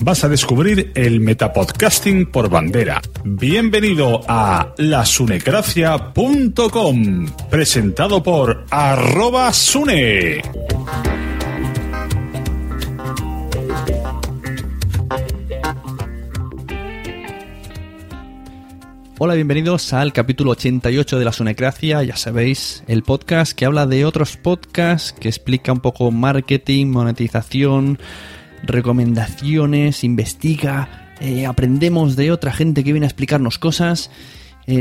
[0.00, 3.00] vas a descubrir el metapodcasting por bandera.
[3.24, 10.40] Bienvenido a lasunecracia.com, presentado por arroba sune.
[19.22, 24.06] Hola, bienvenidos al capítulo 88 de la Sunecracia, ya sabéis, el podcast que habla de
[24.06, 27.98] otros podcasts, que explica un poco marketing, monetización,
[28.62, 34.10] recomendaciones, investiga, eh, aprendemos de otra gente que viene a explicarnos cosas.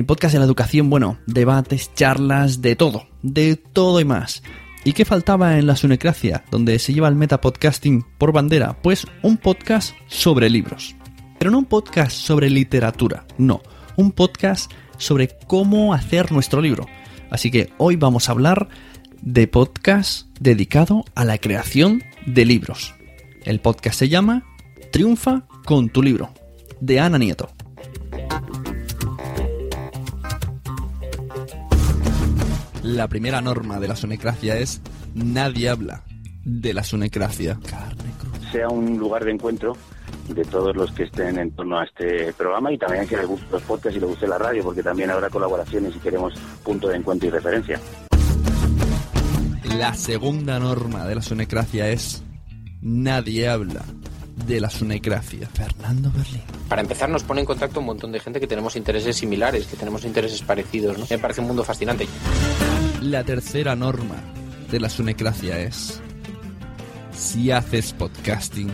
[0.05, 4.43] Podcast de la educación, bueno, debates, charlas, de todo, de todo y más.
[4.85, 8.81] ¿Y qué faltaba en la Sunecracia, donde se lleva el metapodcasting por bandera?
[8.81, 10.95] Pues un podcast sobre libros.
[11.37, 13.61] Pero no un podcast sobre literatura, no,
[13.97, 16.85] un podcast sobre cómo hacer nuestro libro.
[17.29, 18.69] Así que hoy vamos a hablar
[19.21, 22.93] de podcast dedicado a la creación de libros.
[23.49, 24.43] El podcast se llama
[24.91, 26.29] Triunfa con tu libro,
[26.81, 27.49] de Ana Nieto.
[32.83, 34.83] La primera norma de la sonecracia es
[35.15, 36.03] nadie habla
[36.45, 37.59] de la sonecracia.
[38.51, 39.75] Sea un lugar de encuentro
[40.27, 43.47] de todos los que estén en torno a este programa y también que les guste
[43.51, 46.97] los podcasts y les guste la radio, porque también habrá colaboraciones y queremos punto de
[46.97, 47.79] encuentro y referencia.
[49.75, 52.23] La segunda norma de la sonecracia es
[52.81, 53.83] nadie habla
[54.47, 55.47] de la sunecracia.
[55.53, 56.41] Fernando Berlín.
[56.67, 59.75] Para empezar, nos pone en contacto un montón de gente que tenemos intereses similares, que
[59.75, 60.97] tenemos intereses parecidos.
[60.97, 61.05] ¿no?
[61.09, 62.07] Me parece un mundo fascinante.
[63.01, 64.15] La tercera norma
[64.71, 66.01] de la sunecracia es:
[67.11, 68.69] si haces podcasting,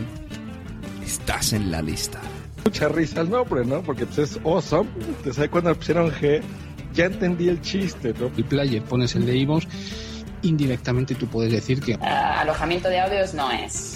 [1.04, 2.20] estás en la lista.
[2.64, 3.82] Mucha risa el nombre, ¿no?
[3.82, 4.90] Porque pues, es awesome.
[5.22, 6.42] Te sabes cuando pusieron G,
[6.94, 8.30] ya entendí el chiste, ¿no?
[8.36, 9.68] El player pones el de Ivos
[10.42, 11.94] indirectamente tú puedes decir que...
[11.94, 13.95] Uh, alojamiento de audios no es.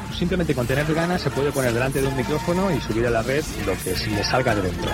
[0.13, 3.21] simplemente con tener ganas se puede poner delante de un micrófono y subir a la
[3.21, 4.91] red lo que le salga de dentro.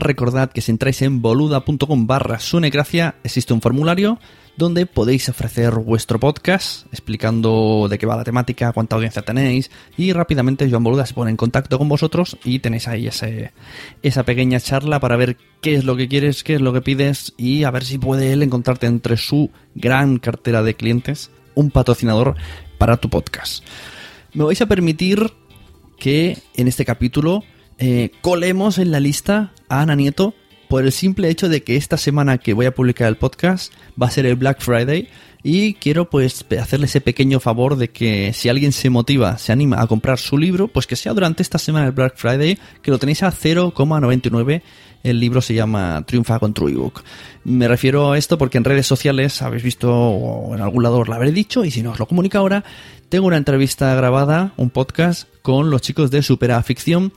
[0.00, 4.18] recordad que si entráis en boluda.com barra sunecracia existe un formulario
[4.56, 10.12] donde podéis ofrecer vuestro podcast explicando de qué va la temática, cuánta audiencia tenéis y
[10.12, 13.52] rápidamente Joan Boluda se pone en contacto con vosotros y tenéis ahí ese,
[14.02, 17.32] esa pequeña charla para ver qué es lo que quieres, qué es lo que pides
[17.36, 22.36] y a ver si puede él encontrarte entre su gran cartera de clientes un patrocinador
[22.78, 23.64] para tu podcast.
[24.32, 25.32] Me vais a permitir
[25.98, 27.44] que en este capítulo
[27.78, 30.34] eh, colemos en la lista a Ana Nieto
[30.68, 34.06] por el simple hecho de que esta semana que voy a publicar el podcast va
[34.06, 35.08] a ser el Black Friday
[35.42, 39.80] y quiero pues hacerle ese pequeño favor de que si alguien se motiva, se anima
[39.80, 42.98] a comprar su libro, pues que sea durante esta semana el Black Friday, que lo
[42.98, 44.62] tenéis a 0,99.
[45.02, 47.02] El libro se llama Triunfa con True Ebook.
[47.44, 51.14] Me refiero a esto porque en redes sociales habéis visto o en algún lado lo
[51.14, 52.64] habré dicho y si no os lo comunico ahora,
[53.08, 57.12] tengo una entrevista grabada, un podcast con los chicos de Supera Ficción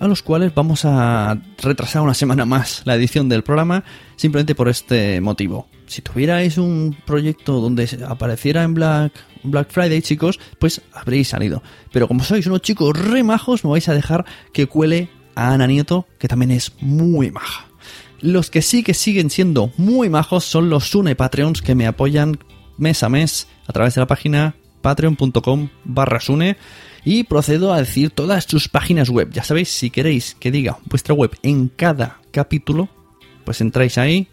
[0.00, 3.84] a los cuales vamos a retrasar una semana más la edición del programa
[4.16, 5.68] simplemente por este motivo.
[5.86, 9.12] Si tuvierais un proyecto donde apareciera en Black,
[9.42, 11.62] Black Friday, chicos, pues habréis salido.
[11.92, 15.08] Pero como sois unos chicos re majos, me vais a dejar que cuele
[15.46, 17.66] Ana Nieto, que también es muy maja.
[18.20, 22.38] Los que sí que siguen siendo muy majos son los Sune Patreons que me apoyan
[22.76, 26.56] mes a mes a través de la página patreon.com barra Sune
[27.04, 29.30] y procedo a decir todas sus páginas web.
[29.32, 32.88] Ya sabéis, si queréis que diga vuestra web en cada capítulo,
[33.44, 34.28] pues entráis ahí.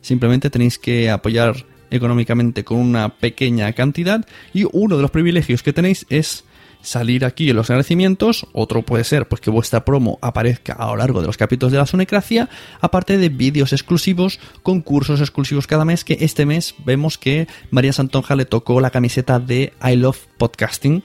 [0.00, 4.26] Simplemente tenéis que apoyar económicamente con una pequeña cantidad.
[4.52, 6.44] Y uno de los privilegios que tenéis es
[6.84, 8.46] salir aquí en los agradecimientos.
[8.52, 11.78] Otro puede ser pues que vuestra promo aparezca a lo largo de los capítulos de
[11.78, 12.48] la Sonecracia,
[12.80, 18.36] aparte de vídeos exclusivos, concursos exclusivos cada mes, que este mes vemos que María Santonja
[18.36, 21.02] le tocó la camiseta de I Love Podcasting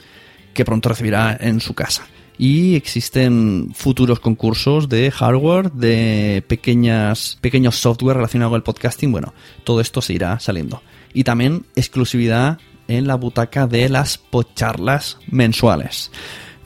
[0.53, 2.05] que pronto recibirá en su casa.
[2.37, 9.11] Y existen futuros concursos de hardware, de pequeñas, pequeños software relacionados con el podcasting.
[9.11, 9.33] Bueno,
[9.65, 10.81] todo esto se irá saliendo.
[11.13, 16.11] Y también exclusividad en la butaca de las pocharlas mensuales.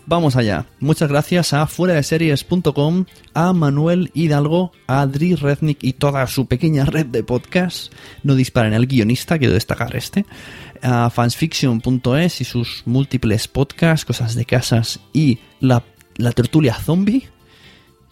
[0.06, 0.66] Vamos allá.
[0.80, 6.48] Muchas gracias a fuera de series.com, a Manuel Hidalgo, a Adri Rednick y toda su
[6.48, 7.90] pequeña red de podcasts.
[8.22, 10.26] No disparen al guionista, quiero destacar este
[10.84, 15.82] a fansfiction.es y sus múltiples podcasts, cosas de casas y la,
[16.36, 17.30] tertulia zombie,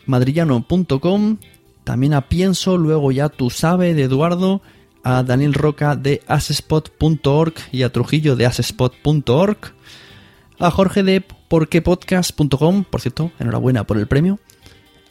[0.06, 1.38] madrillano.com,
[1.84, 4.62] también a Pienso, luego ya tú sabes de Eduardo,
[5.04, 9.58] a Daniel Roca de asespot.org y a Trujillo de asespot.org,
[10.60, 14.40] a Jorge de porquepodcast.com, por cierto, enhorabuena por el premio,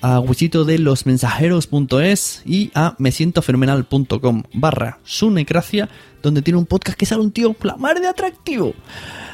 [0.00, 5.88] a Wichito de losmensajeros.es y a mesientofenomenal.com barra sunecracia,
[6.22, 8.74] donde tiene un podcast que sale un tío la de atractivo.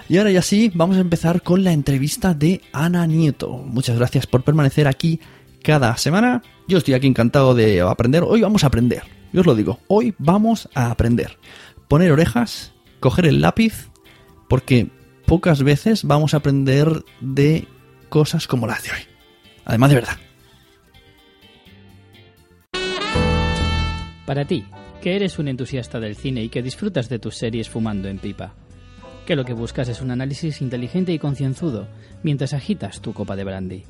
[0.09, 3.51] Y ahora ya sí, vamos a empezar con la entrevista de Ana Nieto.
[3.59, 5.21] Muchas gracias por permanecer aquí
[5.63, 6.43] cada semana.
[6.69, 8.23] Yo estoy aquí encantado de aprender.
[8.25, 9.16] Hoy vamos a aprender.
[9.33, 11.39] Yo os lo digo, hoy vamos a aprender.
[11.89, 13.91] Poner orejas, coger el lápiz,
[14.49, 14.89] porque
[15.27, 17.67] pocas veces vamos a aprender de
[18.09, 19.01] cosas como las de hoy.
[19.65, 20.17] Además de verdad.
[24.25, 24.65] Para ti,
[25.01, 28.55] que eres un entusiasta del cine y que disfrutas de tus series fumando en pipa.
[29.25, 31.89] Que lo que buscas es un análisis inteligente y concienzudo
[32.23, 33.85] mientras agitas tu copa de brandy.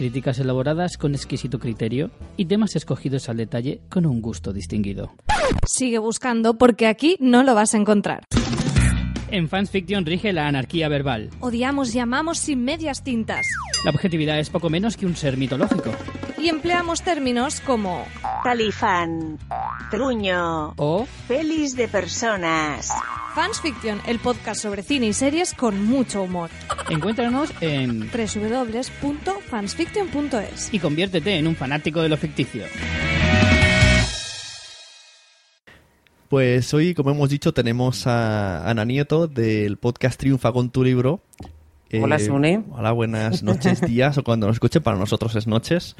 [0.00, 5.12] Críticas elaboradas con exquisito criterio y temas escogidos al detalle con un gusto distinguido.
[5.66, 8.24] Sigue buscando porque aquí no lo vas a encontrar.
[9.30, 11.28] En Fans Fiction rige la anarquía verbal.
[11.40, 13.46] Odiamos y amamos sin medias tintas.
[13.84, 15.90] La objetividad es poco menos que un ser mitológico.
[16.40, 18.06] Y empleamos términos como
[18.42, 19.38] talifán,
[19.90, 22.90] truño o pelis de personas.
[23.34, 26.48] Fans Fiction, el podcast sobre cine y series con mucho humor.
[26.88, 32.64] Encuéntranos en www.fansfiction.es y conviértete en un fanático de lo ficticio.
[36.30, 41.20] Pues hoy, como hemos dicho, tenemos a Ana Nieto del podcast Triunfa con tu libro.
[41.92, 42.64] Hola, eh, Sune.
[42.70, 45.96] Hola, buenas noches, días, o cuando nos escuche, para nosotros es noches.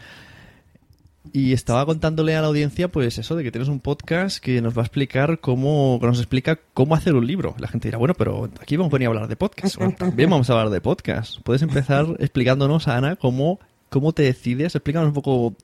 [1.32, 4.76] Y estaba contándole a la audiencia, pues eso, de que tienes un podcast que nos
[4.76, 7.54] va a explicar cómo, que nos explica cómo hacer un libro.
[7.58, 9.78] La gente dirá, bueno, pero aquí vamos a venir a hablar de podcast.
[9.98, 11.40] también vamos a hablar de podcast.
[11.42, 15.54] Puedes empezar explicándonos, Ana, cómo, cómo te decides, explícanos un poco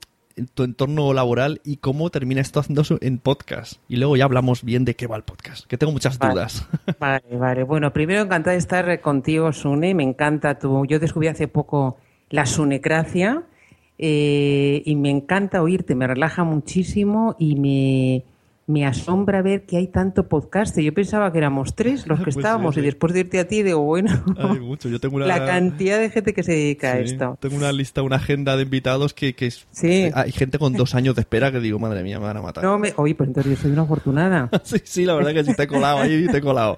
[0.53, 3.81] tu entorno laboral y cómo termina esto haciendo en podcast.
[3.87, 6.67] Y luego ya hablamos bien de qué va el podcast, que tengo muchas dudas.
[6.99, 7.63] Vale, vale.
[7.63, 9.93] Bueno, primero encantada de estar contigo, Sune.
[9.93, 10.85] Me encanta tu...
[10.85, 11.97] Yo descubrí hace poco
[12.29, 13.43] la sunecracia
[13.99, 18.23] eh, y me encanta oírte, me relaja muchísimo y me,
[18.67, 20.77] me asombra ver que hay tanto podcast.
[20.77, 22.81] Yo pensaba que éramos tres los que Pues estábamos sí.
[22.81, 24.87] y después de irte a ti digo, bueno, Hay mucho.
[24.89, 27.37] Yo tengo una, la cantidad de gente que se dedica a esto.
[27.39, 30.09] Tengo una lista, una agenda de invitados que, que es- Sí.
[30.13, 32.63] hay gente con dos años de espera que digo, madre mía, me van a matar.
[32.63, 32.93] No, me...
[32.97, 34.49] Oye, pues entonces yo soy una afortunada.
[34.63, 36.75] sí, sí, la verdad que sí te he colado ahí, te he colado.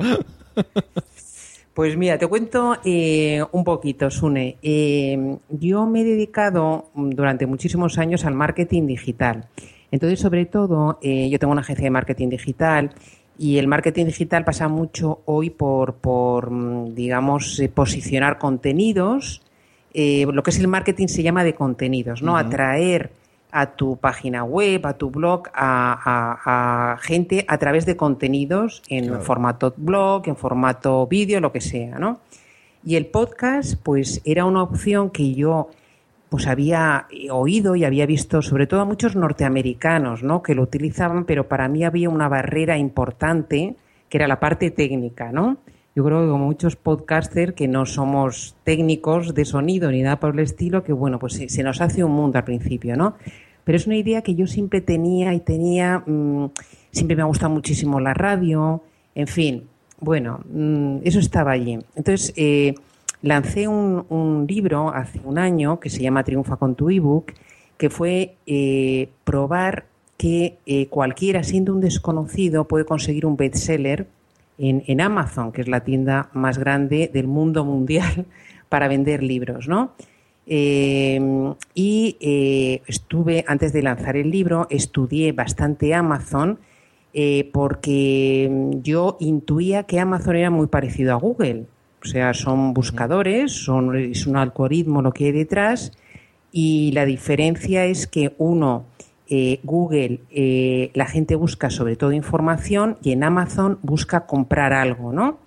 [1.73, 4.57] Pues mira, te cuento eh, un poquito, Sune.
[4.61, 9.45] Eh, yo me he dedicado mm, durante muchísimos años al marketing digital.
[9.91, 12.91] Entonces, sobre todo, eh, yo tengo una agencia de marketing digital
[13.37, 19.41] y el marketing digital pasa mucho hoy por, por mm, digamos, posicionar contenidos.
[19.93, 22.37] Lo que es el marketing se llama de contenidos, ¿no?
[22.37, 23.09] Atraer
[23.51, 25.93] a tu página web, a tu blog, a,
[26.43, 29.21] a- a gente a través de contenidos en Claro.
[29.23, 32.19] formato blog, en formato vídeo, lo que sea, ¿no?
[32.83, 35.69] Y el podcast, pues era una opción que yo
[36.29, 40.43] pues había oído y había visto, sobre todo a muchos norteamericanos, ¿no?
[40.43, 43.75] Que lo utilizaban, pero para mí había una barrera importante,
[44.09, 45.57] que era la parte técnica, ¿no?
[45.95, 50.33] Yo creo que como muchos podcasters que no somos técnicos de sonido ni nada por
[50.33, 53.15] el estilo, que bueno, pues se, nos hace un mundo al principio, ¿no?
[53.63, 56.51] Pero es una idea que yo siempre tenía y tenía, mm,
[56.91, 58.81] siempre me ha gustado muchísimo la radio,
[59.15, 59.63] en fin,
[59.99, 61.79] bueno, mm, eso estaba allí.
[61.95, 62.75] Entonces, eh,
[63.21, 67.33] lancé un, un libro hace un año que se llama Triunfa con tu ebook,
[67.77, 69.85] que fue eh, probar
[70.17, 74.05] que eh, cualquiera, siendo un desconocido, puede conseguir un bestseller
[74.59, 78.25] en, en Amazon, que es la tienda más grande del mundo mundial
[78.69, 79.93] para vender libros, ¿no?
[80.51, 81.19] Eh,
[81.75, 86.59] y eh, estuve, antes de lanzar el libro, estudié bastante Amazon
[87.13, 88.49] eh, porque
[88.83, 91.65] yo intuía que Amazon era muy parecido a Google.
[92.01, 95.91] O sea, son buscadores, son, es un algoritmo lo que hay detrás
[96.51, 98.85] y la diferencia es que uno,
[99.29, 105.13] eh, Google, eh, la gente busca sobre todo información y en Amazon busca comprar algo,
[105.13, 105.37] ¿no?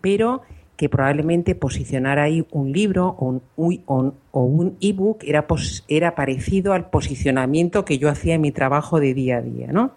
[0.00, 0.42] Pero
[0.76, 5.46] que probablemente posicionar ahí un libro o un, o un- ebook era,
[5.88, 9.92] era parecido al posicionamiento que yo hacía en mi trabajo de día a día, ¿no?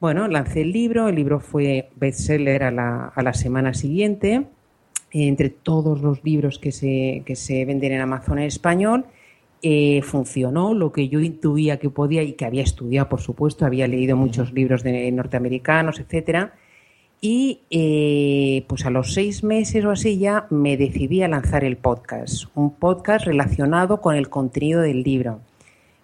[0.00, 4.46] Bueno, lancé el libro, el libro fue bestseller a la, a la semana siguiente,
[5.12, 9.04] entre todos los libros que se, que se venden en Amazon en español.
[9.62, 13.86] Eh, funcionó lo que yo intuía que podía y que había estudiado, por supuesto, había
[13.86, 16.54] leído muchos libros de norteamericanos, etcétera.
[17.20, 21.76] Y eh, pues a los seis meses o así ya me decidí a lanzar el
[21.76, 25.40] podcast, un podcast relacionado con el contenido del libro.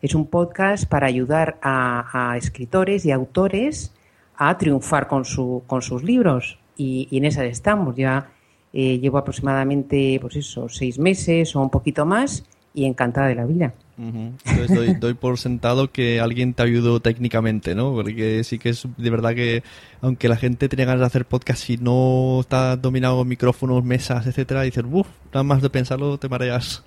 [0.02, 3.94] Es un podcast para ayudar a, a escritores y autores
[4.36, 6.58] a triunfar con, su, con sus libros.
[6.76, 7.96] Y, y en esas estamos.
[7.96, 8.28] Ya
[8.74, 12.44] eh, llevo aproximadamente, pues eso, seis meses o un poquito más
[12.76, 13.72] y encantada de la vida.
[13.98, 14.32] Ujú.
[14.44, 17.92] Entonces doy, doy por sentado que alguien te ayudó técnicamente, ¿no?
[17.92, 19.62] Porque sí que es de verdad que,
[20.02, 24.62] aunque la gente tiene ganas de hacer podcast y no está dominado micrófonos, mesas, etcétera,
[24.62, 26.84] dices, uff, nada más de pensarlo te mareas.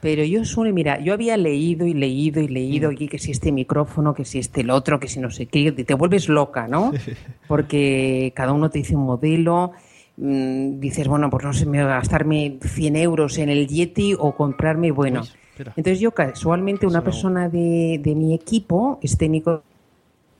[0.00, 3.52] Pero yo, Sune, mira, yo había leído y leído y leído aquí que si este
[3.52, 6.92] micrófono, que si este el otro, que si no sé qué, te vuelves loca, ¿no?
[7.46, 9.72] Porque cada uno te dice un modelo,
[10.18, 14.14] mm, dices, bueno, pues no sé, me voy a gastarme 100 euros en el Yeti
[14.18, 15.22] o comprarme, bueno.
[15.58, 19.62] Entonces yo casualmente una persona de, de mi equipo, es técnico,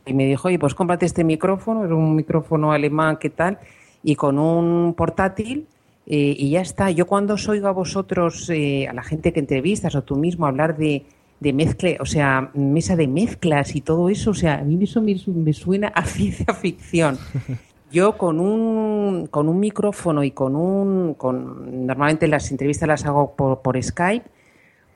[0.06, 3.58] y me dijo, oye, pues cómprate este micrófono, es un micrófono alemán, ¿qué tal?
[4.02, 5.66] Y con un portátil
[6.06, 6.90] eh, y ya está.
[6.90, 10.47] Yo cuando os oigo a vosotros, eh, a la gente que entrevistas o tú mismo
[10.47, 11.04] hablar de,
[11.38, 15.02] de mezcla, o sea, mesa de mezclas y todo eso, o sea, a mí eso
[15.02, 17.18] me, me suena a ciencia ficción.
[17.90, 21.14] Yo con un, con un micrófono y con un...
[21.14, 24.26] Con, normalmente las entrevistas las hago por, por Skype,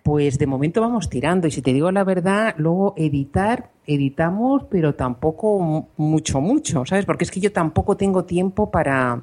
[0.03, 1.47] pues de momento vamos tirando.
[1.49, 7.07] Y si te digo la verdad, luego editar, editamos, pero tampoco mu- mucho, mucho, ¿sabes?
[7.07, 9.23] Porque es que yo tampoco tengo tiempo para,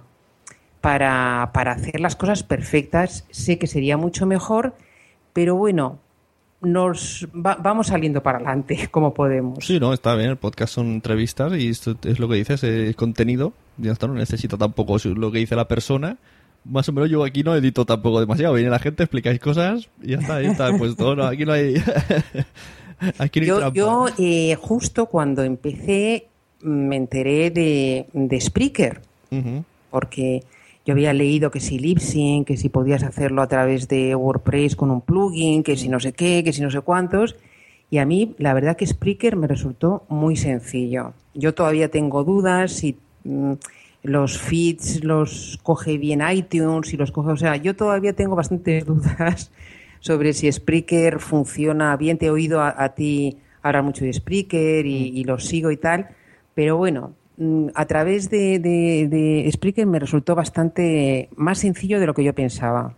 [0.82, 3.26] para, para hacer las cosas perfectas.
[3.32, 4.76] Sé que sería mucho mejor,
[5.34, 6.00] pero bueno,
[6.62, 9.66] nos va- vamos saliendo para adelante como podemos.
[9.66, 12.96] Sí, no, está bien, el podcast son entrevistas y esto es lo que dices, es
[12.96, 16.18] contenido, ya está, no necesito tampoco lo que dice la persona.
[16.66, 20.10] Más o menos yo aquí no edito tampoco demasiado, viene la gente, explicáis cosas y
[20.12, 21.16] ya está, ahí está puesto.
[21.16, 21.75] No, aquí no hay...
[23.18, 23.75] aquí no hay Yo, trampa.
[23.78, 26.28] yo eh, justo cuando empecé
[26.62, 29.01] me enteré de, de Spreaker,
[29.89, 30.44] porque
[30.86, 34.92] yo había leído que si Libsyn, que si podías hacerlo a través de WordPress con
[34.92, 37.36] un plugin, que si no sé qué, que si no sé cuántos.
[37.90, 41.14] Y a mí, la verdad que Spreaker me resultó muy sencillo.
[41.34, 43.54] Yo todavía tengo dudas si mm,
[44.04, 48.86] los feeds los coge bien iTunes, si los coge, o sea, yo todavía tengo bastantes
[48.88, 49.52] dudas
[50.00, 52.18] sobre si Spreaker funciona bien.
[52.18, 55.78] Te he oído a, a ti hablar mucho de Spreaker y, y lo sigo y
[55.78, 56.10] tal.
[56.54, 57.14] Pero bueno,
[57.75, 62.34] a través de, de, de Spreaker me resultó bastante más sencillo de lo que yo
[62.34, 62.96] pensaba.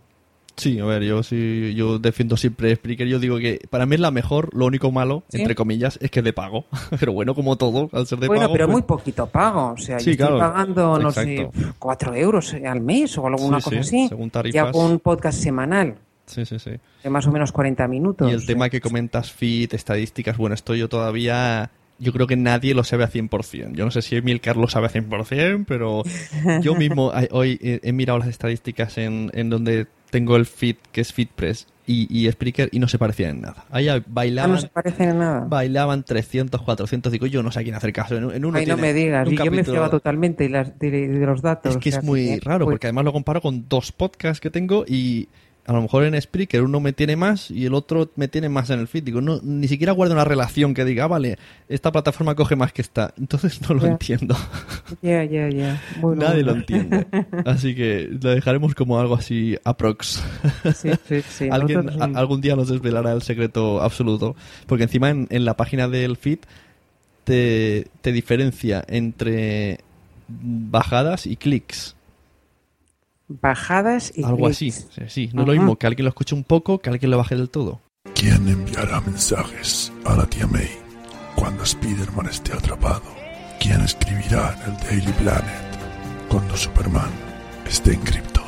[0.54, 3.06] Sí, a ver, yo sí, yo defiendo siempre Spreaker.
[3.06, 4.54] Yo digo que para mí es la mejor.
[4.54, 5.38] Lo único malo, ¿Sí?
[5.40, 6.66] entre comillas, es que es de pago.
[7.00, 8.52] Pero bueno, como todo, al ser de bueno, pago.
[8.52, 9.72] pero pues- muy poquito pago.
[9.72, 11.50] O sea, Sí, yo estoy pagando, no exacto.
[11.58, 14.08] sé, cuatro euros al mes o alguna Sí, cosa sí, así.
[14.08, 14.68] según Y tarifas.
[14.68, 15.94] hago un podcast semanal
[16.26, 16.72] Sí, sí, sí.
[17.02, 18.30] de más o menos 40 minutos.
[18.30, 21.70] Y el tema que comentas, feed, estadísticas, bueno, esto yo todavía...
[22.02, 23.74] Yo creo que nadie lo sabe a 100%.
[23.74, 26.02] Yo no sé si Emilcar lo sabe a 100%, pero
[26.60, 31.12] yo mismo hoy he, mirado las estadísticas en, en donde tengo el feed, que es
[31.12, 33.64] FeedPress, y, y Spreaker, y no se parecían en nada.
[33.70, 34.68] Ahí Ah, bailaban, no se
[35.04, 35.40] en nada.
[35.48, 38.16] bailaban 300, 400, digo, yo no sé a quién hacer caso.
[38.16, 39.26] En, en uno Ay, no me digas.
[39.26, 41.74] un Y yo me fiaba totalmente de, las- de- de los datos.
[41.76, 44.50] Es que o sea, es muy raro, porque además lo comparo con dos podcasts que
[44.50, 45.28] tengo y
[45.64, 48.70] a lo mejor en Spreaker uno me tiene más y el otro me tiene más
[48.70, 49.04] en el feed.
[49.04, 51.38] Digo, no, ni siquiera guardo una relación que diga, ah, vale,
[51.68, 53.14] esta plataforma coge más que esta.
[53.16, 54.36] Entonces no lo entiendo.
[55.02, 55.80] Ya, ya, ya.
[56.02, 57.06] Nadie lo entiende.
[57.46, 60.22] Así que lo dejaremos como algo así aprox.
[60.74, 61.48] Sí, sí, sí.
[61.50, 64.34] Alguien a- algún día nos desvelará el secreto absoluto.
[64.66, 66.38] Porque encima en, en la página del feed
[67.24, 69.78] te, te diferencia entre
[70.28, 71.94] bajadas y clics.
[73.40, 74.56] Bajadas y Algo clics.
[74.56, 74.70] así.
[74.70, 75.30] Sí, sí.
[75.32, 77.48] No es lo mismo que alguien lo escuche un poco que alguien lo baje del
[77.50, 77.80] todo.
[78.14, 80.68] ¿Quién enviará mensajes a la tía May
[81.34, 83.02] cuando Spider-Man esté atrapado?
[83.60, 85.62] ¿Quién escribirá en el Daily Planet
[86.28, 87.10] cuando Superman
[87.66, 88.42] esté en Krypton?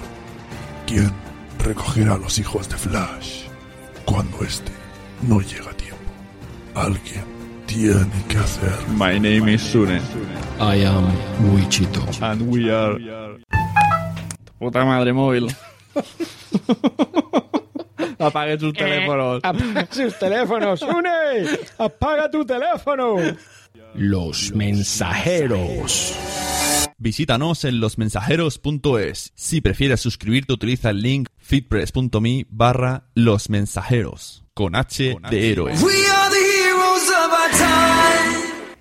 [0.87, 1.11] ¿Quién
[1.59, 3.45] recogerá a los hijos de Flash
[4.05, 4.73] cuando este
[5.23, 5.95] no llega a tiempo?
[6.75, 7.23] Alguien
[7.67, 8.73] tiene que hacer.
[8.97, 10.01] My name is Sune.
[10.61, 11.07] I am
[11.55, 12.03] Wichito.
[12.21, 12.99] And we are.
[14.59, 15.55] Puta madre móvil.
[18.19, 19.41] Apague sus teléfonos.
[19.43, 21.59] Apaga sus teléfonos, une.
[21.79, 23.17] Apaga tu teléfono.
[23.95, 26.15] Los mensajeros.
[26.99, 29.33] Visítanos en losmensajeros.es.
[29.35, 34.45] Si prefieres suscribirte, utiliza el link feedpress.me barra los mensajeros.
[34.55, 35.85] Con H de héroes.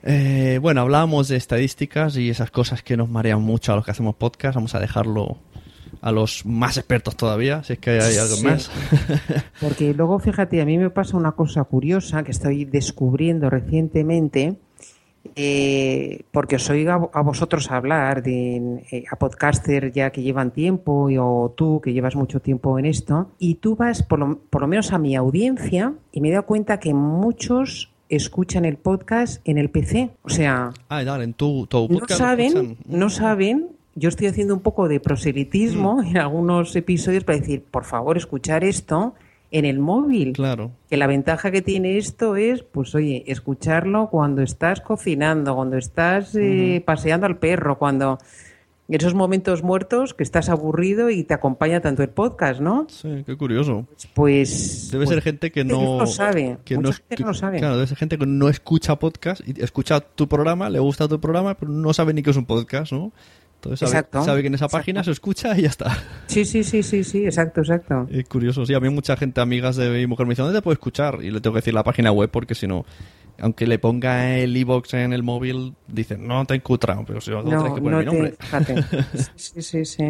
[0.05, 3.91] Eh, bueno, hablábamos de estadísticas y esas cosas que nos marean mucho a los que
[3.91, 4.55] hacemos podcast.
[4.55, 5.39] Vamos a dejarlo
[6.03, 8.45] a los más expertos todavía, si es que hay algo Sí.
[8.45, 8.69] más.
[9.61, 14.57] Porque luego, fíjate, a mí me pasa una cosa curiosa que estoy descubriendo recientemente,
[15.35, 20.51] eh, porque os oigo a, a vosotros hablar, de, eh, a podcaster ya que llevan
[20.51, 24.39] tiempo, y- o tú que llevas mucho tiempo en esto, y tú vas, por lo,
[24.49, 28.75] por lo menos a mi audiencia, y me he dado cuenta que muchos escuchan el
[28.77, 30.09] podcast en el PC.
[30.23, 33.67] O sea, Ah, dale, en tu, tu no podcast lo saben, no saben.
[33.95, 36.05] Yo estoy haciendo un poco de proselitismo Mm.
[36.07, 39.13] en algunos episodios para decir, por favor, escuchar esto
[39.51, 40.33] en el móvil.
[40.33, 40.71] Claro.
[40.89, 46.33] Que la ventaja que tiene esto es, pues oye, escucharlo cuando estás cocinando, cuando estás
[46.35, 48.17] eh, paseando al perro, cuando
[48.89, 52.85] esos momentos muertos que estás aburrido y te acompaña tanto el podcast, ¿no?
[52.89, 53.85] Sí, qué curioso.
[54.15, 56.57] Pues Debe pues, ser gente que no, sabe.
[56.65, 57.59] que Mucha no, gente que no sabe.
[57.59, 61.19] Claro, debe ser gente que no escucha podcast y escucha tu programa, le gusta tu
[61.19, 63.11] programa, pero no sabe ni que es un podcast, ¿no?
[63.63, 65.97] Entonces sabe, Exacto, sabe que en esa página se escucha y ya está.
[66.27, 68.07] Sí, sí, sí, sí, sí, exacto, exacto.
[68.11, 68.73] Es curioso, sí.
[68.73, 71.19] A mí mucha gente, amigas de mi mujer, me dicen, ¿dónde te puedo escuchar?
[71.21, 72.85] Y le tengo que decir la página web porque si no,
[73.39, 77.31] aunque le ponga el iBox en el móvil, dicen, no te he encontrado, pero si
[77.31, 78.35] no, tienes que poner mi nombre.
[78.39, 78.75] fíjate.
[79.35, 80.03] Sí, sí, sí.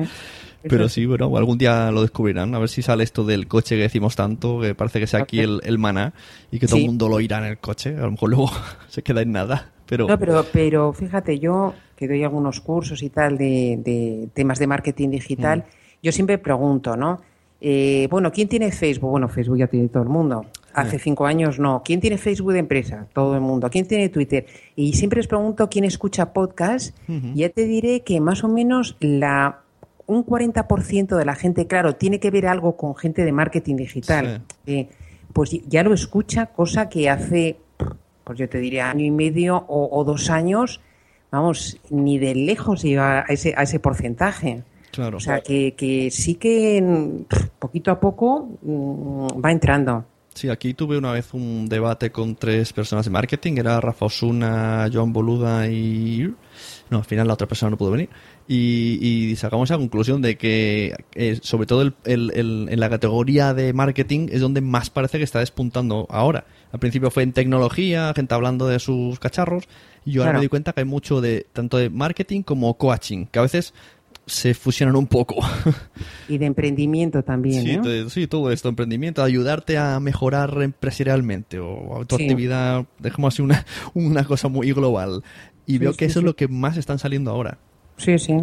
[0.68, 2.56] Pero sí, bueno, algún día lo descubrirán.
[2.56, 5.42] A ver si sale esto del coche que decimos tanto, que parece que sea aquí
[5.42, 6.14] el, el maná
[6.52, 6.84] y que todo Sí.
[6.84, 7.96] el mundo lo irá en el coche.
[7.98, 8.52] A lo mejor luego
[8.88, 9.72] se queda en nada.
[9.94, 14.58] Pero, No, pero, pero fíjate, yo que doy algunos cursos y tal de, de temas
[14.60, 15.64] de marketing digital, Mm.
[16.02, 17.22] yo siempre pregunto, ¿no?
[17.62, 19.10] Eh, bueno, ¿quién tiene Facebook?
[19.12, 20.46] Bueno, Facebook ya tiene todo el mundo.
[20.74, 21.82] Hace cinco años no.
[21.86, 23.08] ¿Quién tiene Facebook de empresa?
[23.14, 23.70] Todo el mundo.
[23.70, 24.46] ¿Quién tiene Twitter?
[24.76, 26.98] Y siempre les pregunto quién escucha podcast.
[27.36, 29.60] Ya te diré que más o menos la
[30.08, 34.42] un 40% de la gente, claro, tiene que ver algo con gente de marketing digital.
[34.68, 34.90] Eh,
[35.32, 37.56] pues ya lo escucha, cosa que hace,
[38.24, 40.80] pues yo te diría, año y medio o, o dos años,
[41.32, 44.64] vamos, ni de lejos llega a ese, a ese porcentaje.
[44.92, 45.18] Claro.
[45.18, 47.26] O sea, que, que sí que mm,
[47.60, 50.06] poquito a poco mm, va entrando.
[50.36, 53.54] Sí, aquí tuve una vez un debate con tres personas de marketing.
[53.58, 56.34] Era Rafa Osuna, Joan Boluda y...
[56.90, 58.10] No, al final la otra persona no pudo venir.
[58.48, 58.98] Y,
[59.32, 63.54] y sacamos la conclusión de que, eh, sobre todo el- el- el- en la categoría
[63.54, 66.46] de marketing, es donde más parece que está despuntando ahora.
[66.74, 69.64] Al principio fue en tecnología, gente hablando de sus cacharros.
[70.04, 70.40] Y yo ahora Claro.
[70.40, 73.74] me di cuenta que hay mucho de tanto de marketing como coaching, que a veces
[74.26, 75.36] se fusionan un poco.
[76.30, 78.10] Y de emprendimiento también, Sí, ¿no?
[78.10, 82.24] sí, todo esto, emprendimiento, ayudarte a mejorar empresarialmente o a tu Sí.
[82.24, 85.24] actividad, dejemos así una, una cosa muy global.
[85.66, 87.58] Y Sí, veo que eso es lo que más están saliendo ahora.
[87.98, 88.34] Sí, sí.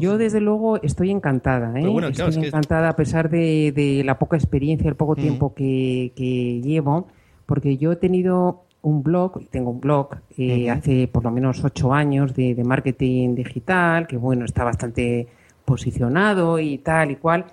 [0.00, 1.86] Yo desde luego estoy encantada, ¿eh?
[1.86, 5.12] Bueno, claro, estoy es que- encantada a pesar de, de la poca experiencia, el poco
[5.12, 5.20] Ujú.
[5.20, 7.08] tiempo que, que llevo,
[7.46, 11.92] porque yo he tenido un blog, tengo un blog eh, hace por lo menos ocho
[11.92, 15.26] años de, de marketing digital, que bueno, está bastante
[15.64, 17.46] posicionado y tal y cual,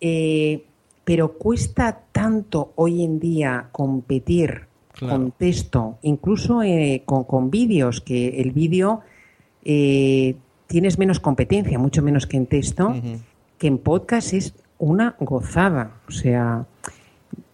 [0.00, 0.64] Eh,
[1.04, 5.16] pero cuesta tanto hoy en día competir Claro.
[5.16, 9.00] con texto, incluso eh, con, con vídeos, que el vídeo
[9.64, 10.36] eh,
[10.74, 12.96] tienes menos competencia, mucho menos que en texto,
[13.58, 15.92] que en podcast es una gozada.
[16.08, 16.66] O sea,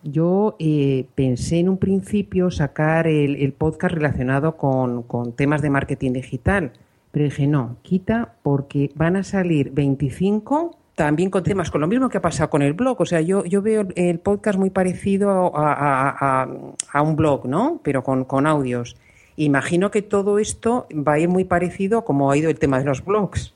[0.02, 5.68] yo eh, pensé en un principio sacar el, el podcast relacionado con, con temas de
[5.68, 6.72] marketing digital,
[7.10, 12.08] pero dije, no, quita porque van a salir 25 también con temas, con lo mismo
[12.08, 13.02] que ha pasado con el blog.
[13.02, 16.48] O sea, yo, yo veo el, el podcast muy parecido a, a- a-
[16.90, 17.80] a un blog, ¿no?
[17.82, 18.96] Pero con, con audios.
[19.44, 22.84] Imagino que todo esto va a ir muy parecido como ha ido el tema de
[22.84, 23.54] los blogs.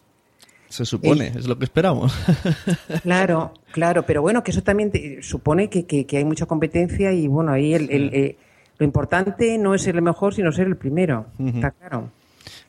[0.68, 2.14] Se supone, es lo que esperamos.
[3.02, 7.12] Claro, claro, pero bueno, que eso también te- supone que, que- que hay mucha competencia
[7.12, 8.36] y bueno, ahí el, el- eh,
[8.78, 11.26] lo importante no es ser el mejor, sino ser el primero.
[11.38, 12.10] Está claro.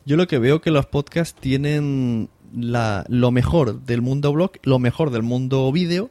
[0.06, 4.78] Yo lo que veo que los podcasts tienen la, lo mejor del mundo blog, lo
[4.78, 6.10] mejor del mundo vídeo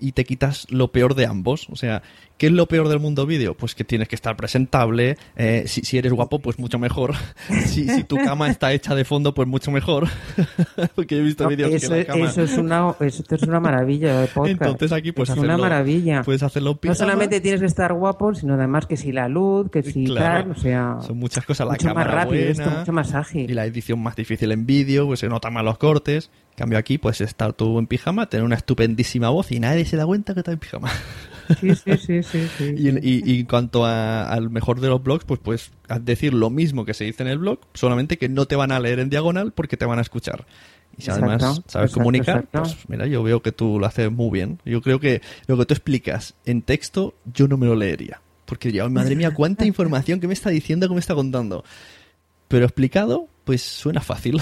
[0.00, 1.68] y te quitas lo peor de ambos.
[1.70, 2.02] O sea,
[2.38, 3.54] ¿qué es lo peor del mundo vídeo?
[3.56, 5.16] Pues que tienes que estar presentable.
[5.36, 7.14] eh, si, si eres guapo, pues mucho mejor.
[7.66, 10.08] si, si tu cama está hecha de fondo, pues mucho mejor.
[10.94, 12.26] Porque he visto No, vídeos eso, que la cama...
[12.28, 14.62] eso es una, eso es una maravilla de podcast.
[14.62, 16.22] Entonces aquí puedes es una maravilla.
[16.22, 19.82] puedes hacerlo No solamente tienes que estar guapo, sino además que si la luz, que
[19.82, 20.42] si Claro.
[20.44, 21.66] tal, o sea, Son muchas cosas.
[21.66, 23.50] La mucho más rápido buena, esto, mucho más ágil.
[23.50, 26.30] Y la edición más difícil en vídeo, pues se notan más los cortes.
[26.50, 29.96] En cambio aquí, pues estar tú en pijama, tener una estupendísima voz y nadie se
[29.96, 30.90] da cuenta que estás en pijama.
[31.60, 32.74] Sí, sí, sí, sí, sí.
[32.78, 36.50] Y, en- y- y cuanto a- al mejor de los blogs, pues puedes decir lo
[36.50, 39.10] mismo que se dice en el blog, solamente que no te van a leer en
[39.10, 40.46] diagonal porque te van a escuchar.
[40.98, 42.62] Y si Exacto, además sabes exacto, comunicar, exacto.
[42.62, 44.58] pues mira, yo veo que tú lo haces muy bien.
[44.64, 48.20] Yo creo que lo que tú explicas en texto, yo no me lo leería.
[48.46, 51.64] Porque diría, "Ay, madre mía, cuánta información que me está diciendo, que me está contando.
[52.48, 54.40] Pero explicado, pues suena fácil.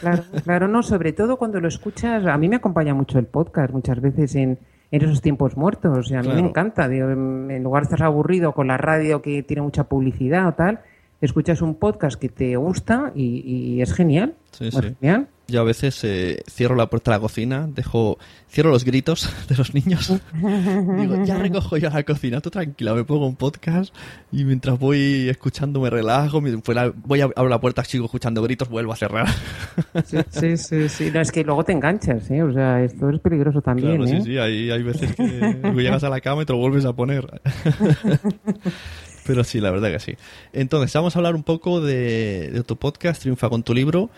[0.00, 3.72] Claro, claro, no, sobre todo cuando lo escuchas, a mí me acompaña mucho el podcast
[3.72, 4.58] muchas veces en,
[4.92, 6.42] en esos tiempos muertos, o sea, a mí Claro.
[6.42, 10.46] me encanta, digo, en lugar de estar aburrido con la radio que tiene mucha publicidad
[10.46, 10.80] o tal,
[11.20, 13.40] escuchas un podcast que te gusta y,
[13.76, 14.94] y es genial, Sí, es sí.
[15.00, 15.26] genial.
[15.52, 18.18] Yo a veces eh, cierro la puerta de la cocina, dejo,
[18.50, 20.08] cierro los gritos de los niños.
[20.34, 23.94] Digo, ya recojo yo la cocina, tú tranquila, me pongo un podcast
[24.32, 26.40] y mientras voy escuchando me relajo.
[26.64, 29.26] fuera- Voy a abro la puerta, sigo escuchando gritos, vuelvo a cerrar.
[30.06, 31.10] Sí, sí, sí, sí.
[31.12, 32.42] No, es que luego te enganchas, ¿eh?
[32.42, 33.96] o sea, esto es peligroso también.
[33.98, 34.20] Claro, ¿eh?
[34.20, 36.94] sí, sí, hay, hay veces que llegas a la cama y te lo vuelves a
[36.94, 37.28] poner.
[39.24, 40.14] Pero sí, la verdad que sí.
[40.52, 44.10] Entonces, vamos a hablar un poco de, de tu podcast, Triunfa con tu libro.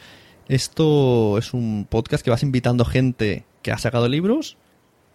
[0.49, 4.57] Esto es un podcast que vas invitando gente que ha sacado libros,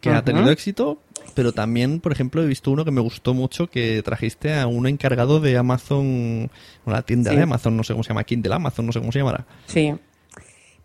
[0.01, 0.97] que ha tenido éxito,
[1.35, 4.87] pero también, por ejemplo, he visto uno que me gustó mucho, que trajiste a uno
[4.87, 6.49] encargado de Amazon,
[6.85, 7.37] la tienda Sí.
[7.37, 9.45] de Amazon, no sé cómo se llama, Kindle Amazon, no sé cómo se llamará.
[9.67, 9.93] Sí.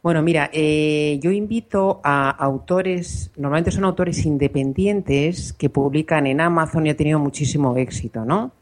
[0.02, 6.86] Bueno, mira, eh, yo invito a autores, normalmente son autores independientes que publican en Amazon
[6.86, 8.52] y ha tenido muchísimo éxito, ¿no?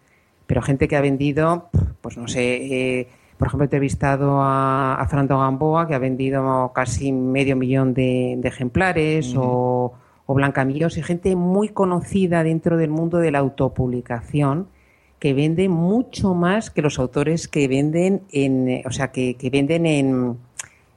[0.47, 3.09] Pero gente que ha vendido, pues no sé, eh,
[3.42, 8.37] por ejemplo, he entrevistado a, a Fernando Gamboa, que ha vendido casi medio millón de,
[8.38, 9.94] de ejemplares, o,
[10.26, 14.68] o Blanca Millos, y gente muy conocida dentro del mundo de la autopublicación,
[15.18, 19.50] que vende mucho más que los autores que venden en, eh, o sea, que, que
[19.50, 20.38] venden en,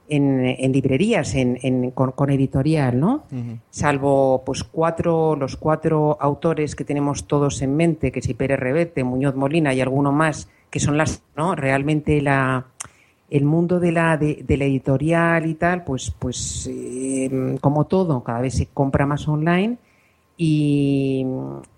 [0.08, 3.24] en, en librerías, en, en- con, con editorial, ¿no?
[3.70, 9.04] Salvo pues cuatro, los cuatro autores que tenemos todos en mente, que si Pérez Reverte,
[9.04, 11.54] Muñoz Molina y alguno más, que son las, ¿no?
[11.54, 12.66] Realmente la
[13.28, 18.22] el mundo de la de, de la editorial y tal, pues, pues eh, como todo,
[18.22, 19.78] cada vez se compra más online
[20.36, 21.26] y,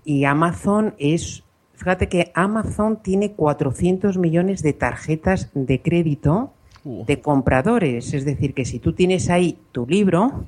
[0.05, 6.53] y Amazon es, fíjate que Amazon tiene 400 millones de tarjetas de crédito
[6.85, 10.45] de compradores, es decir, que si tú tienes ahí tu libro,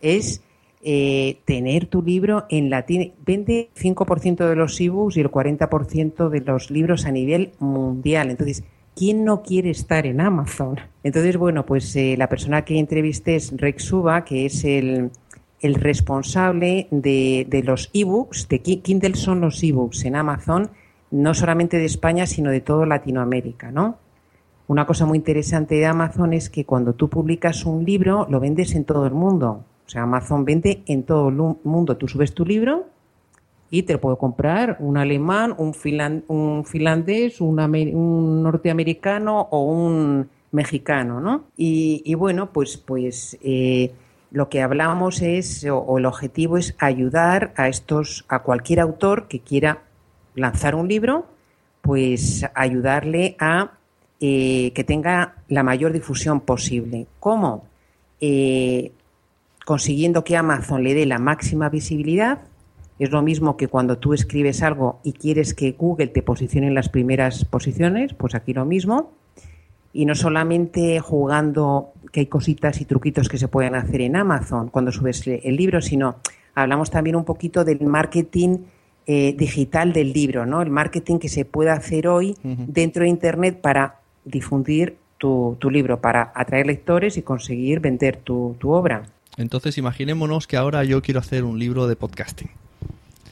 [0.00, 0.42] es
[0.82, 6.28] eh, tener tu libro en la tiene vende 5% de los ebooks y el 40%
[6.30, 8.30] de los libros a nivel mundial.
[8.30, 8.64] Entonces,
[8.96, 10.76] ¿quién no quiere estar en Amazon?
[11.02, 15.10] Entonces, bueno, pues eh, la persona que entrevisté es Rex Suba, que es el,
[15.60, 20.70] el responsable de, de los ebooks, de Ki- Kindle son los ebooks en Amazon,
[21.10, 23.98] no solamente de España, sino de toda Latinoamérica, ¿no?
[24.70, 28.76] Una cosa muy interesante de Amazon es que cuando tú publicas un libro, lo vendes
[28.76, 29.64] en todo el mundo.
[29.84, 31.96] O sea, Amazon vende en todo el mundo.
[31.96, 32.86] Tú subes tu libro
[33.68, 40.28] y te lo puedo comprar un alemán, un, finlandés, un, ame- un norteamericano o un
[40.52, 41.46] mexicano, ¿no?
[41.56, 43.92] Y, y bueno, pues, pues eh,
[44.30, 49.26] lo que hablamos es, o, o el objetivo es ayudar a estos, a cualquier autor
[49.26, 49.82] que quiera
[50.36, 51.26] lanzar un libro,
[51.82, 53.72] pues ayudarle a
[54.20, 57.06] eh, que tenga la mayor difusión posible.
[57.20, 57.64] ¿Cómo?
[58.20, 58.92] Eh,
[59.64, 62.40] consiguiendo que Amazon le dé la máxima visibilidad.
[62.98, 66.74] Es lo mismo que cuando tú escribes algo y quieres que Google te posicione en
[66.74, 69.12] las primeras posiciones, pues aquí lo mismo.
[69.94, 74.68] Y no solamente jugando que hay cositas y truquitos que se pueden hacer en Amazon
[74.68, 76.16] cuando subes el libro, sino
[76.54, 78.58] hablamos también un poquito del marketing
[79.06, 80.60] eh, digital del libro, ¿no?
[80.60, 86.00] El marketing que se puede hacer hoy dentro de Internet para difundir tu, tu libro,
[86.00, 89.02] para atraer lectores y conseguir vender tu, tu obra.
[89.36, 92.50] Entonces, imaginémonos que ahora yo quiero hacer un libro de podcasting.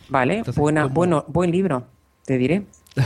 [0.08, 0.94] Vale, Entonces, buena, ¿cómo?
[0.94, 1.84] bueno, buen libro,
[2.24, 2.62] te diré.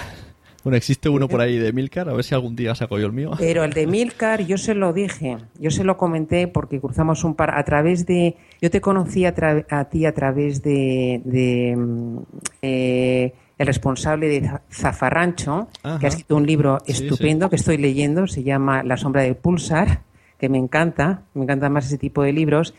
[0.64, 3.12] Bueno, existe uno por ahí de Milcar, a ver si algún día saco yo el
[3.12, 3.33] mío.
[3.38, 7.35] Pero el de Milcar, yo se lo dije, yo se lo comenté porque cruzamos un
[7.35, 8.37] par a través de.
[8.61, 11.21] Yo te conocí a, tra- a ti a través de.
[11.25, 12.18] de, mm,
[12.62, 15.99] eh, el responsable de Za- Zafarrancho, Ajá.
[15.99, 17.05] que ha escrito un libro Sí, sí.
[17.05, 20.03] estupendo que estoy leyendo, se llama La sombra del pulsar,
[20.38, 22.75] que me encanta, me encanta más ese tipo de libros.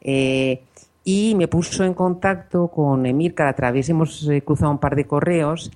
[0.00, 0.62] Eh,
[1.04, 5.06] y me puso en contacto con Emilcar a través, hemos eh, cruzado un par de
[5.06, 5.70] correos.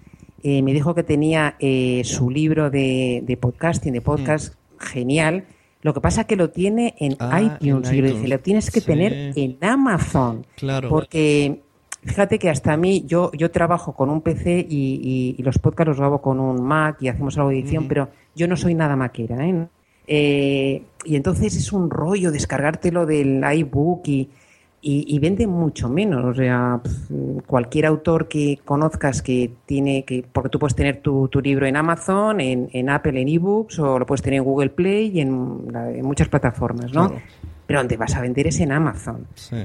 [0.47, 5.45] eh, me dijo que tenía eh, su libro de, de podcasting, de podcast genial.
[5.81, 7.89] Lo que pasa es que lo tiene en Ah, iTunes.
[7.91, 8.87] en y lo tienes que Sí.
[8.87, 10.47] tener en Amazon.
[10.57, 10.91] Claro.
[10.91, 11.63] Porque
[12.05, 15.59] fíjate que hasta a mí, yo, yo trabajo con un PC y, y- y los
[15.59, 18.75] podcasts los grabo con un Mac y hacemos algo de edición, pero yo no soy
[18.75, 19.47] nada maquera.
[19.47, 19.67] ¿eh?
[20.07, 24.29] Eh, y entonces es un rollo descargártelo del iBook y,
[24.87, 26.25] y, vende mucho menos.
[26.25, 26.81] O sea,
[27.47, 31.77] cualquier autor que conozcas que tiene que, porque tú puedes tener tu, tu libro en
[31.77, 35.33] Amazon, en, en Apple, en ebooks, o lo puedes tener en Google Play y en
[36.03, 37.09] muchas plataformas, ¿no?
[37.09, 37.23] Claro.
[37.67, 39.27] Pero donde vas a vender es en Amazon.
[39.35, 39.57] Sí.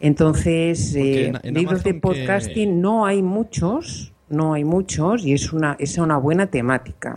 [0.00, 5.32] Entonces, eh, en- en libros de que- podcasting no hay muchos, no hay muchos y
[5.32, 7.16] es una, es una buena temática.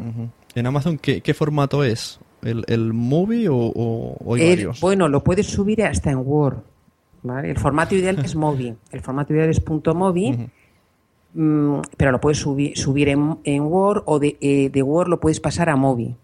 [0.55, 2.19] En Amazon, ¿qué, qué formato es?
[2.41, 4.81] ¿El, el movie o, o- o hay El- varios?
[4.81, 6.57] bueno, lo puedes subir hasta en Word.
[7.23, 7.51] ¿vale?
[7.51, 8.73] El formato ideal es Mobi.
[8.91, 10.49] El formato ideal es punto .mobi,
[11.35, 15.19] mm, pero lo puedes subir, subir en, en Word o de, eh, de Word lo
[15.19, 16.15] puedes pasar a Mobi.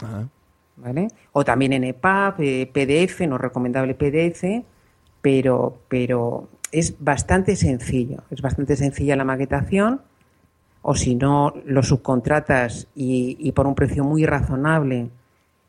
[0.00, 0.28] Ajá.
[0.76, 1.08] ¿vale?
[1.32, 4.62] O también en EPUB, eh, PDF, no recomendable PDF,
[5.26, 8.22] pero, pero es bastante sencillo.
[8.30, 10.02] Es bastante sencilla la maquetación.
[10.82, 15.08] O si no, lo subcontratas y, y por un precio muy razonable.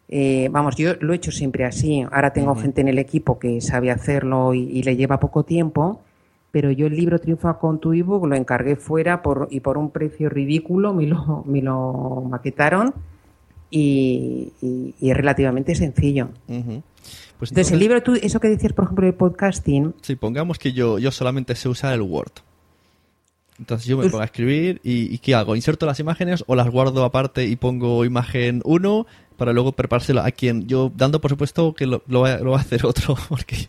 [0.10, 2.06] Eh, vamos, yo lo he hecho siempre así.
[2.12, 6.02] Ahora tengo gente en el equipo que sabe hacerlo y, y le lleva poco tiempo.
[6.52, 9.90] Pero yo el libro Triunfa con tu ebook lo encargué fuera por, y por un
[9.90, 12.94] precio ridículo me lo, me lo maquetaron
[13.70, 16.30] y, y- relativamente sencillo.
[17.40, 20.74] Pues Entonces, el libro, tú, eso que decías, por ejemplo, de podcasting, Sí, pongamos que
[20.74, 22.32] yo, yo solamente sé usar el Word.
[23.60, 25.56] Entonces yo me Pues- pongo a escribir y, y ¿qué hago?
[25.56, 30.30] ¿Inserto las imágenes o las guardo aparte y pongo imagen 1 para luego preparárselo a
[30.32, 30.68] quien?
[30.68, 33.16] Yo dando por supuesto que lo, lo va, lo va a hacer otro.
[33.30, 33.68] Porque...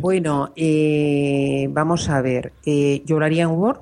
[0.00, 3.80] bueno, eh, vamos a ver, eh, yo lo haría en Word,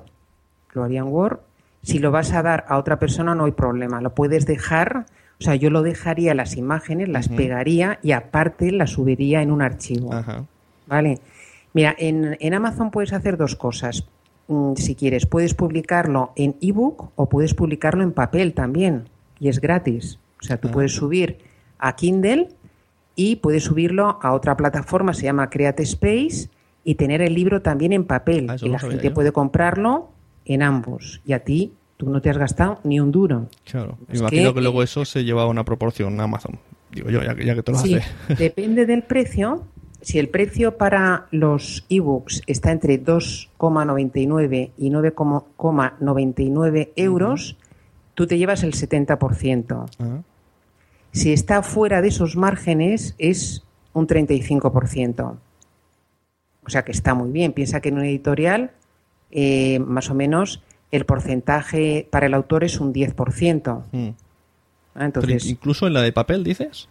[0.73, 1.39] lo haría en Word.
[1.81, 5.05] Si lo vas a dar a otra persona no hay problema, lo puedes dejar,
[5.39, 9.61] o sea, yo lo dejaría las imágenes, las pegaría y aparte las subiría en un
[9.61, 10.13] archivo.
[10.13, 10.43] Ajá.
[10.87, 11.19] Vale.
[11.73, 14.03] Mira, en, en Amazon puedes hacer dos cosas.
[14.47, 19.05] Mm, Si quieres, puedes publicarlo en ebook o puedes publicarlo en papel también.
[19.39, 20.19] Y es gratis.
[20.41, 20.71] O sea, tú Ah.
[20.71, 21.37] puedes subir
[21.77, 22.49] a Kindle
[23.15, 26.49] y puedes subirlo a otra plataforma, se llama Create Space,
[26.83, 28.47] y tener el libro también en papel.
[28.49, 29.13] Ah, y la gente yo.
[29.13, 30.09] puede comprarlo
[30.49, 31.21] en ambos.
[31.25, 33.47] Y a ti, tú no te has gastado ni un duro.
[33.69, 33.97] Claro.
[34.07, 34.55] Me imagino que...
[34.55, 36.59] que- luego eso se lleva a una proporción a Amazon.
[36.91, 38.33] Digo yo, ya, que- ya que te lo Sí, hace.
[38.43, 39.63] depende del precio.
[40.01, 47.57] Si el precio para los ebooks está entre 2,99 y 9,99 euros,
[48.15, 49.89] tú te llevas el 70%.
[49.99, 50.23] Ajá.
[51.11, 55.35] Si está fuera de esos márgenes, es un 35%.
[56.65, 57.51] O sea que está muy bien.
[57.53, 58.71] Piensa que en un editorial,
[59.31, 60.61] eh, más o menos,
[60.91, 63.83] el porcentaje para el autor es un 10%.
[63.91, 64.09] Mm.
[64.95, 66.89] Ah, Entonces, Pero incluso en la de papel, dices.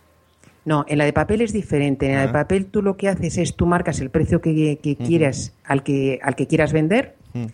[0.65, 2.07] no, en la de papel es diferente.
[2.07, 2.33] En la de Ah.
[2.33, 6.19] papel tú lo que haces es tú marcas el precio que, que quieras al que
[6.23, 7.47] al que quieras vender Mm.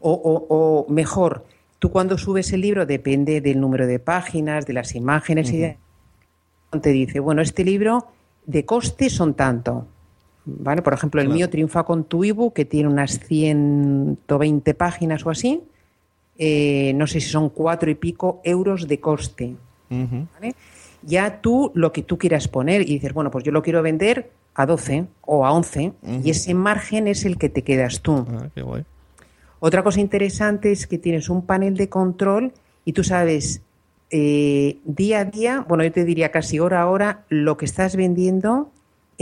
[0.00, 1.44] o, o- o mejor,
[1.78, 5.76] tú cuando subes el libro depende del número de páginas, de las imágenes y de-
[6.80, 8.08] te dice, bueno, este libro
[8.46, 9.86] de coste son tanto.
[10.44, 10.82] ¿Vale?
[10.82, 15.62] Por ejemplo, el mío triunfa con tu ebook, que tiene unas 120 páginas o así.
[16.38, 19.56] Eh, no sé si son cuatro y pico euros de coste.
[19.90, 20.54] ¿vale?
[21.02, 24.30] Ya tú lo que tú quieras poner y dices, bueno, pues yo lo quiero vender
[24.54, 25.92] a 12 o a 11
[26.24, 28.26] y ese margen es el que te quedas tú.
[28.28, 28.84] Ah, qué guay.
[29.60, 32.52] Otra cosa interesante es que tienes un panel de control
[32.84, 33.62] y tú sabes
[34.10, 37.96] eh, día a día, bueno, yo te diría casi hora a hora, lo que estás
[37.96, 38.70] vendiendo,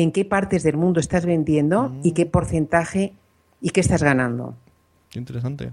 [0.02, 3.12] en qué partes del mundo estás vendiendo y qué porcentaje
[3.60, 4.54] y qué estás ganando.
[5.10, 5.70] Qué interesante.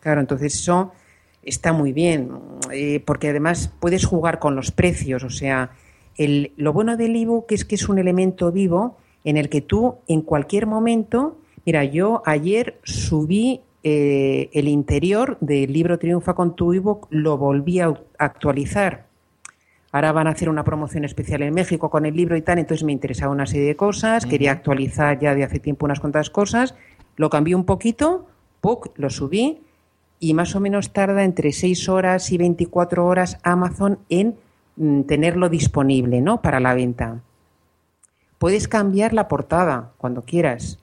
[0.00, 0.92] Claro, entonces eso
[1.42, 2.30] está muy bien,
[2.72, 5.70] eh, porque además puedes jugar con los precios, o sea,
[6.16, 9.96] el, lo bueno del ebook es que es un elemento vivo en el que tú
[10.06, 16.72] en cualquier momento, mira, yo ayer subí eh, el interior del libro Triunfa con tu
[16.72, 19.07] ebook, lo volví a actualizar.
[19.90, 22.84] Ahora van a hacer una promoción especial en México con el libro y tal, entonces
[22.84, 26.74] me interesaba una serie de cosas, quería actualizar ya de hace tiempo unas cuantas cosas,
[27.16, 28.26] lo cambié un poquito,
[28.60, 28.90] ¡puc!
[28.96, 29.62] lo subí
[30.20, 34.36] y más o menos tarda entre 6 horas y 24 horas Amazon en
[34.76, 36.42] mm, tenerlo disponible, ¿no?
[36.42, 37.22] Para la venta.
[38.38, 40.78] Puedes cambiar la portada cuando quieras.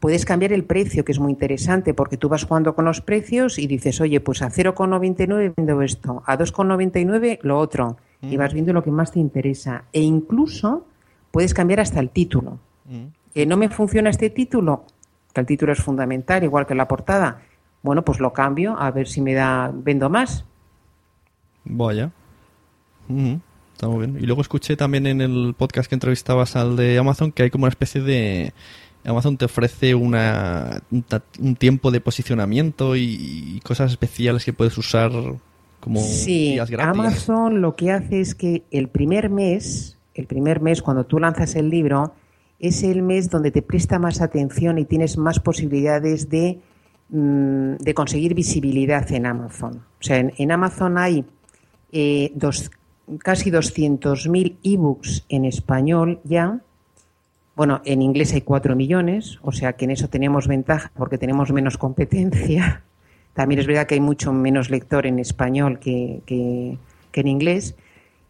[0.00, 3.58] Puedes cambiar el precio, que es muy interesante, porque tú vas jugando con los precios
[3.58, 7.96] y dices, oye, pues a 0,99 vendo esto, a 2,99 lo otro,
[8.30, 9.84] y vas viendo lo que más te interesa.
[9.92, 10.86] E incluso
[11.30, 12.58] puedes cambiar hasta el título.
[13.32, 14.84] Que no me funciona este título,
[15.32, 17.42] que el título es fundamental, igual que la portada.
[17.82, 20.44] Bueno, pues lo cambio a ver si me da, vendo más.
[21.64, 22.10] Vaya.
[23.08, 23.40] Ujú,
[23.72, 24.22] Está muy bien.
[24.22, 27.64] Y luego escuché también en el podcast que entrevistabas al de Amazon que hay como
[27.64, 28.52] una especie de...
[29.06, 35.12] Amazon te ofrece una, un, tiempo de posicionamiento y cosas especiales que puedes usar
[35.84, 36.98] como Sí, días gratis.
[36.98, 41.56] Amazon lo que hace es que el primer mes, el primer mes cuando tú lanzas
[41.56, 42.14] el libro,
[42.58, 46.58] es el mes donde te presta más atención y tienes más posibilidades de,
[47.10, 49.84] mm, de conseguir visibilidad en Amazon.
[50.00, 51.26] O sea, en, en Amazon hay
[51.92, 52.70] eh, dos,
[53.18, 56.60] casi 200.000 ebooks en español ya.
[57.56, 61.52] Bueno, en inglés hay 4 millones, o sea que en eso tenemos ventaja porque tenemos
[61.52, 62.84] menos competencia.
[63.34, 66.78] También es verdad que hay mucho menos lector en español que, que-
[67.12, 67.76] en inglés.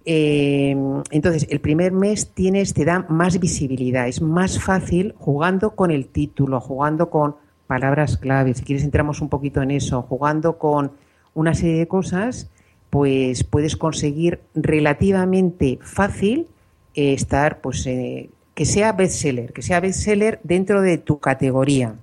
[0.05, 0.77] Eh,
[1.11, 6.09] entonces, el primer mes tienes, te da más visibilidad, es más fácil jugando con el
[6.09, 7.37] título, jugando con
[7.67, 10.93] palabras clave, si quieres entramos un poquito en eso, jugando con
[11.33, 12.51] una serie de cosas,
[12.91, 16.47] pues puedes conseguir relativamente fácil
[16.95, 21.95] eh, estar, pues, eh, que sea bestseller, que sea bestseller dentro de tu categoría.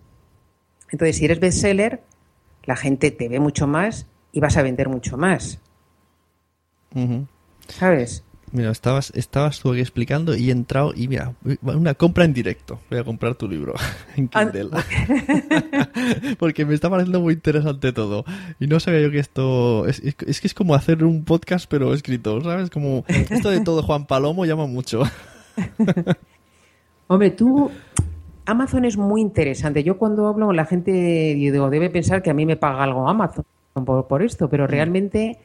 [0.92, 2.02] Entonces, si eres bestseller,
[2.66, 5.60] la gente te ve mucho más y vas a vender mucho más.
[7.68, 8.24] ¿Sabes?
[8.54, 12.82] Mira, estabas, estabas tú aquí explicando y he entrado y mira, una compra en directo.
[12.90, 13.74] Voy a comprar tu libro
[14.18, 14.70] en Kindle.
[16.38, 18.26] Porque me está pareciendo muy interesante todo.
[18.60, 19.88] Y no sabía yo que esto...
[19.88, 22.70] Es, es- es que es como hacer un podcast pero escrito, ¿sabes?
[22.70, 25.04] Como esto de todo Juan Palomo llama mucho.
[27.08, 27.72] Hombre, tú,
[28.52, 29.84] Amazon es muy interesante.
[29.84, 33.46] Yo cuando hablo, la gente digo, debe pensar que a mí me paga algo Amazon
[33.86, 35.40] por, por esto, pero realmente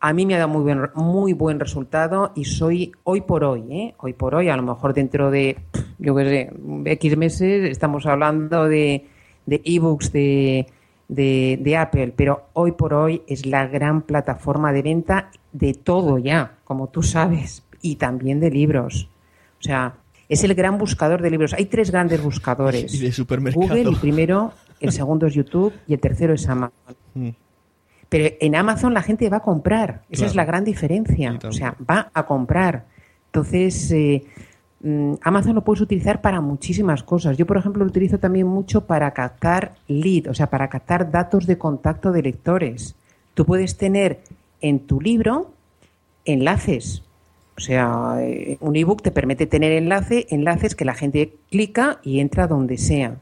[0.00, 3.64] a mí me ha dado muy buen, muy buen resultado y soy hoy por hoy,
[3.70, 3.94] ¿eh?
[3.98, 5.58] hoy por hoy, a lo mejor dentro de,
[5.98, 6.52] yo qué sé,
[6.92, 9.06] X meses estamos hablando de
[9.46, 10.66] de ebooks de,
[11.08, 16.18] de, de Apple, pero hoy por hoy es la gran plataforma de venta de todo
[16.18, 19.08] ya, como tú sabes, y también de libros.
[19.58, 19.94] O sea,
[20.32, 21.52] es el gran buscador de libros.
[21.52, 22.92] Hay tres grandes buscadores.
[22.94, 23.66] Y de supermercado.
[23.66, 26.72] Google, el primero, el segundo es YouTube y el tercero es Amazon.
[27.14, 27.28] Mm.
[28.08, 30.02] Pero en Amazon la gente va a comprar.
[30.10, 30.30] Esa Claro.
[30.30, 31.38] es la gran diferencia.
[31.46, 32.86] O sea, va a comprar.
[33.26, 34.24] Entonces, eh,
[34.80, 37.36] mm, Amazon lo puedes utilizar para muchísimas cosas.
[37.36, 41.46] Yo, por ejemplo, lo utilizo también mucho para captar lead, o sea, para captar datos
[41.46, 42.96] de contacto de lectores.
[43.34, 44.20] Tú puedes tener
[44.62, 45.50] en tu libro
[46.24, 47.02] enlaces.
[47.56, 52.20] O sea, eh, un ebook te permite tener enlace, enlaces que la gente clica y
[52.20, 53.16] entra donde sea.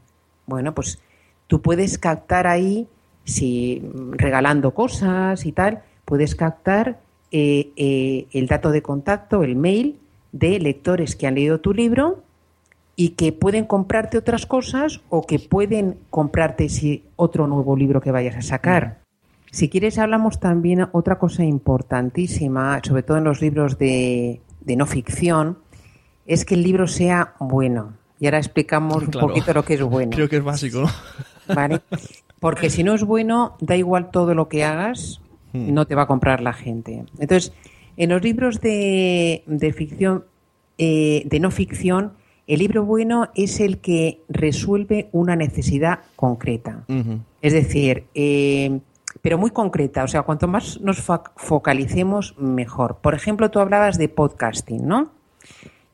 [0.46, 1.00] Bueno, pues
[1.46, 2.86] tú puedes captar ahí,
[3.24, 7.00] si mm, regalando cosas y tal, puedes captar
[7.32, 9.98] eh, eh, el dato de contacto, el mail
[10.32, 12.22] de lectores que han leído tu libro
[12.96, 18.10] y que pueden comprarte otras cosas o que pueden comprarte si otro nuevo libro que
[18.10, 18.99] vayas a sacar.
[19.50, 24.86] Si quieres, hablamos también otra cosa importantísima, sobre todo en los libros de, de no
[24.86, 25.58] ficción,
[26.26, 27.94] es que el libro sea bueno.
[28.20, 29.26] Y ahora explicamos Claro.
[29.26, 30.12] un poquito lo que es bueno.
[30.12, 31.54] Creo que es básico, ¿no?
[31.54, 31.80] ¿vale?
[32.38, 35.20] Porque si no es bueno, da igual todo lo que hagas,
[35.52, 35.74] Hmm.
[35.74, 37.04] no te va a comprar la gente.
[37.18, 37.52] Entonces,
[37.96, 40.24] en los libros de, de ficción,
[40.78, 42.12] eh, de no ficción,
[42.46, 46.84] El libro bueno es el que resuelve una necesidad concreta.
[47.42, 48.80] Es decir, eh,
[49.22, 50.04] pero muy concreta.
[50.04, 51.02] O sea, cuanto más nos
[51.36, 52.98] focalicemos, mejor.
[52.98, 55.10] Por ejemplo, tú hablabas de podcasting, ¿no?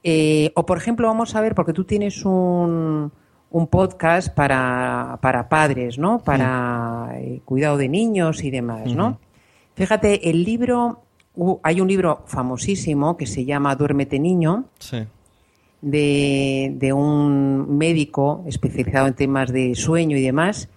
[0.02, 3.10] Eh, o, por ejemplo, vamos a ver, porque tú tienes un,
[3.50, 6.20] un podcast para, para, padres, ¿no?
[6.20, 9.18] Para eh, cuidado de niños y demás, ¿no?
[9.74, 11.02] Fíjate, el libro,
[11.62, 14.66] hay un libro famosísimo que se llama Duérmete Niño.
[14.78, 14.98] Sí.
[15.82, 20.68] De, de, un médico especializado en temas de sueño y demás.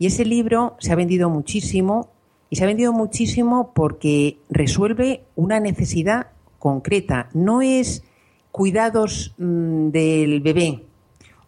[0.00, 2.08] Y ese libro se ha vendido muchísimo
[2.48, 6.28] y se ha vendido muchísimo porque resuelve una necesidad
[6.58, 7.28] concreta.
[7.34, 8.02] No es
[8.50, 10.86] cuidados mm, del bebé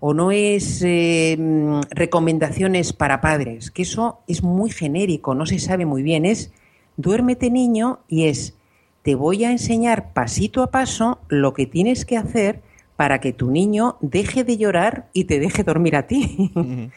[0.01, 5.59] o no es eh, mm, recomendaciones para padres, que eso es muy genérico, no se
[5.59, 6.27] sabe muy bien.
[6.27, 6.53] Es
[6.99, 8.55] duérmete niño y es
[9.01, 12.61] te voy a enseñar pasito a paso lo que tienes que hacer
[12.97, 16.53] para que tu niño deje de llorar y te deje dormir a ti.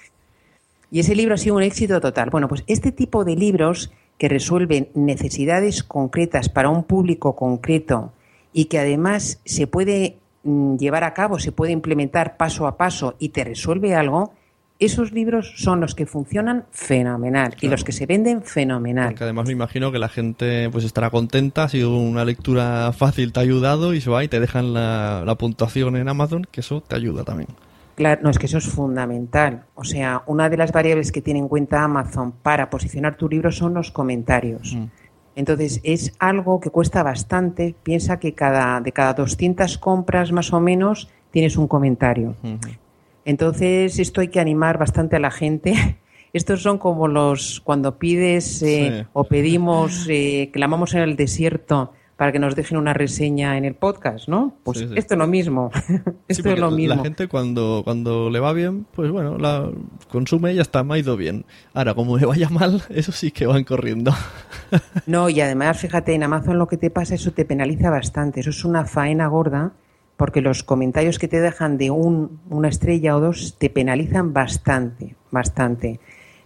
[0.92, 2.30] y ese libro ha sido un éxito total.
[2.30, 8.14] Bueno, pues este tipo de libros que resuelven necesidades concretas para un público concreto
[8.54, 13.16] y que además se puede mm, llevar a cabo, se puede implementar paso a paso
[13.20, 14.32] y te resuelve algo,
[14.80, 19.10] esos libros son los que funcionan fenomenal y los que se venden fenomenal.
[19.10, 23.32] Porque además me imagino que la gente pues estará contenta, ha sido una lectura fácil,
[23.32, 26.82] te ha ayudado y se va y te dejan la, puntuación en Amazon, que eso
[26.82, 27.50] te ayuda también.
[27.96, 29.66] Claro, no, es que eso es fundamental.
[29.74, 33.52] O sea, una de las variables que tiene en cuenta Amazon para posicionar tu libro
[33.52, 34.76] son los comentarios.
[34.76, 34.86] Mm.
[35.36, 37.76] Entonces, es algo que cuesta bastante.
[37.84, 42.36] Piensa que cada, de cada 200 compras más o menos tienes un comentario.
[43.26, 45.98] Entonces, esto hay que animar bastante a la gente.
[46.34, 52.32] Estos son como los cuando pides eh, o pedimos, eh, clamamos en el desierto para
[52.32, 54.58] que nos dejen una reseña en el podcast, ¿no?
[54.64, 55.72] Pues esto es lo mismo.
[56.28, 56.96] esto es lo mismo.
[56.96, 59.70] La gente cuando, cuando le va bien, pues bueno, la
[60.10, 61.46] consume y ya está, me ha ido bien.
[61.74, 64.14] Ahora, como le vaya mal, eso sí que van corriendo.
[65.06, 68.40] no, y además, fíjate, en Amazon lo que te pasa, eso te penaliza bastante.
[68.40, 69.74] Eso es una faena gorda
[70.16, 75.16] porque los comentarios que te dejan de un, una estrella o dos te penalizan bastante,
[75.32, 76.00] bastante.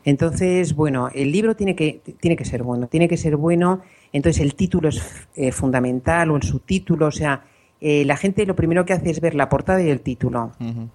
[0.03, 3.81] Entonces, bueno, el libro tiene que, tiene que ser bueno, tiene que ser bueno
[4.11, 5.01] entonces el título es
[5.35, 7.43] eh, fundamental o el subtítulo, o sea,
[7.81, 10.51] eh, la gente lo primero que hace es ver la portada y el título.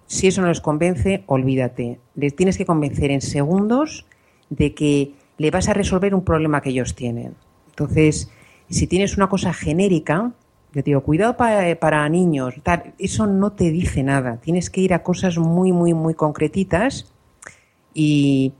[0.06, 1.98] Si eso no les convence, olvídate.
[2.14, 4.04] Les tienes que convencer en segundos
[4.50, 7.34] de que le vas a resolver un problema que ellos tienen.
[7.70, 8.30] Entonces,
[8.68, 10.32] si tienes una cosa genérica,
[10.72, 14.36] yo te digo, cuidado para, para niños, tal, eso no te dice nada.
[14.38, 17.10] Tienes que ir a cosas muy, muy, muy concretitas
[17.94, 18.52] y,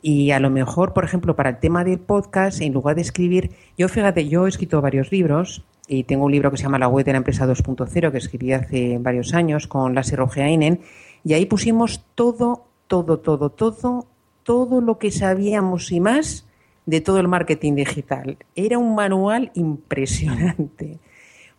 [0.00, 3.50] y a lo mejor, por ejemplo, para el tema del podcast, en lugar de escribir,
[3.76, 6.88] yo fíjate, yo he escrito varios libros y tengo un libro que se llama La
[6.88, 10.80] web de la empresa 2.0 que escribí hace varios años con Lasse Rogeainen
[11.24, 14.06] y ahí pusimos todo, todo, todo, todo,
[14.42, 16.46] todo lo que sabíamos y más
[16.86, 18.38] de todo el marketing digital.
[18.54, 20.98] Era un manual impresionante.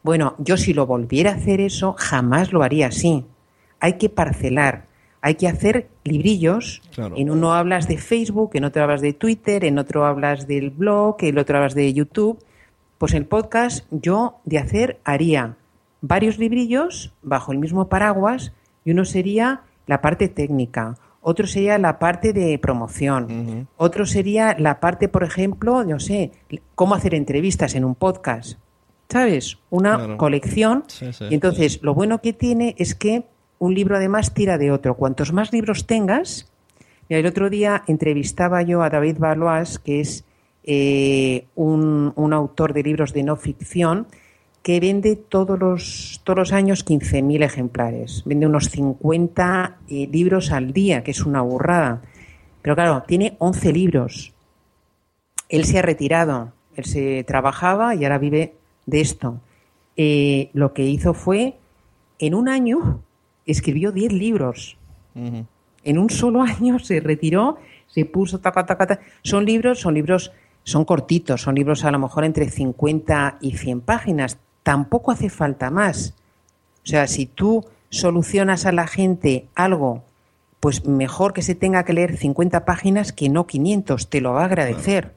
[0.01, 3.25] Bueno, yo si lo volviera a hacer eso, jamás lo haría así.
[3.79, 4.88] Hay que parcelar
[5.21, 6.81] hay que hacer librillos.
[7.15, 11.17] En uno hablas de Facebook, en otro hablas de Twitter, en otro hablas del blog,
[11.21, 12.43] en otro hablas de YouTube.
[12.97, 15.57] Pues el podcast yo de hacer haría
[16.01, 18.53] varios librillos bajo el mismo paraguas
[18.85, 24.79] y uno sería la parte técnica, otro sería la parte de promoción, otro sería la
[24.79, 26.31] parte, por ejemplo, no sé,
[26.75, 28.57] cómo hacer entrevistas en un podcast.
[29.09, 29.57] ¿Sabes?
[29.71, 30.83] Una colección.
[31.01, 33.23] Y entonces, lo bueno que tiene es que
[33.59, 34.95] un libro además tira de otro.
[34.95, 36.49] Cuantos más libros tengas,
[37.09, 40.25] el otro día entrevistaba yo a David Valois, que es
[40.63, 44.07] eh, un, autor de libros de no ficción,
[44.63, 48.23] que vende todos los, todos los años 15.000 ejemplares.
[48.25, 52.01] Vende unos 50 eh, libros al día, que es una burrada.
[52.61, 54.33] Pero claro, tiene 11 libros.
[55.47, 58.53] Él se ha retirado, él se trabajaba y ahora vive
[58.85, 59.41] de esto.
[59.97, 61.55] Eh, lo que hizo fue,
[62.19, 63.01] en un año,
[63.51, 64.77] escribió 10 libros.
[65.15, 70.31] En un solo año se retiró, se puso taca, taca, Son libros, son libros,
[70.63, 74.37] son cortitos, son libros a lo mejor entre 50 y 100 páginas.
[74.63, 76.13] Tampoco hace falta más.
[76.83, 80.03] O sea, si tú solucionas a la gente algo,
[80.59, 84.09] pues mejor que se tenga que leer 50 páginas que no 500.
[84.09, 85.13] Te lo va a agradecer.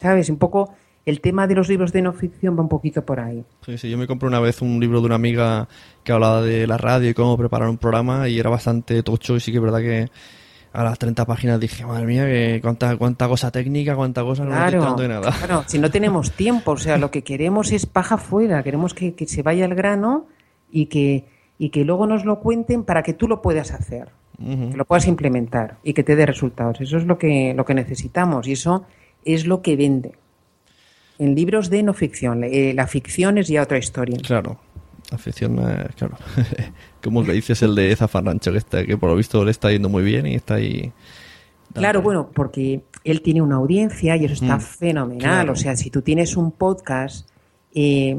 [0.00, 0.30] ¿Sabes?
[0.30, 0.74] Un poco
[1.10, 3.44] el tema de los libros de no ficción va un poquito por ahí.
[3.66, 5.68] Sí, sí, yo me compré una vez un libro de una amiga
[6.02, 9.40] que hablaba de la radio y cómo preparar un programa y era bastante tocho y
[9.40, 10.08] sí que es verdad que
[10.72, 14.50] a las 30 páginas dije, madre mía, que cuánta, cuánta cosa técnica, cuánta cosa no
[14.50, 15.32] claro, de nada.
[15.32, 19.14] Claro, si no tenemos tiempo, o sea, lo que queremos es paja fuera, queremos que,
[19.26, 20.26] se vaya el grano
[20.70, 21.26] y que
[21.58, 24.08] y que luego nos lo cuenten para que tú lo puedas hacer,
[24.38, 26.80] que lo puedas implementar y que te dé resultados.
[26.80, 28.86] Eso es lo que, lo que necesitamos y eso
[29.26, 30.12] es lo que vende.
[31.20, 34.18] En libros de no ficción, eh, la ficción es ya otra historia.
[34.26, 34.58] Claro.
[35.12, 35.56] La ficción,
[35.96, 36.16] claro.
[37.02, 39.88] Como que dices el de Zafarrancho, que, está, que por lo visto le está yendo
[39.88, 40.92] muy bien y está ahí.
[41.74, 45.18] Claro, bueno, porque él tiene una audiencia y eso está Mm, fenomenal.
[45.20, 45.52] claro.
[45.52, 47.28] O sea, si tú tienes un podcast,
[47.74, 48.18] eh,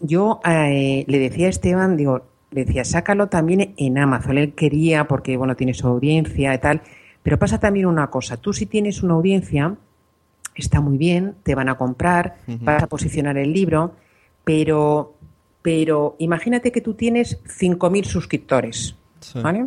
[0.00, 4.38] yo eh, le decía a Esteban, digo, le decía, sácalo también en Amazon.
[4.38, 6.82] Él quería porque, bueno, tiene su audiencia y tal.
[7.22, 9.74] Pero pasa también una cosa, tú si tienes una audiencia,
[10.62, 13.94] está muy bien, te van a comprar, vas a posicionar el libro,
[14.44, 15.14] pero,
[15.62, 19.40] pero imagínate que tú tienes 5.000 suscriptores, Sí.
[19.40, 19.66] ¿vale?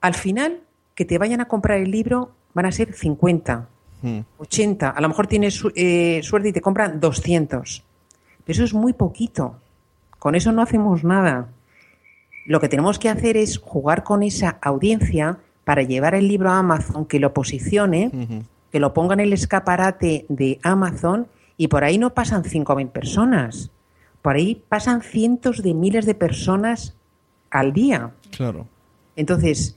[0.00, 0.60] Al final,
[0.94, 3.68] que te vayan a comprar el libro van a ser 50,
[4.02, 4.18] Mm.
[4.38, 7.82] 80, a lo mejor tienes eh, suerte y te compran 200.
[8.44, 9.56] Pero eso es muy poquito.
[10.18, 11.48] Con eso no hacemos nada.
[12.44, 16.58] Lo que tenemos que hacer es jugar con esa audiencia para llevar el libro a
[16.58, 18.10] Amazon, que lo posicione,
[18.70, 23.70] que lo ponga en el escaparate de Amazon y por ahí no pasan 5.000 personas.
[24.22, 26.96] Por ahí pasan cientos de miles de personas
[27.50, 28.12] al día.
[28.36, 28.66] Claro.
[29.14, 29.76] Entonces,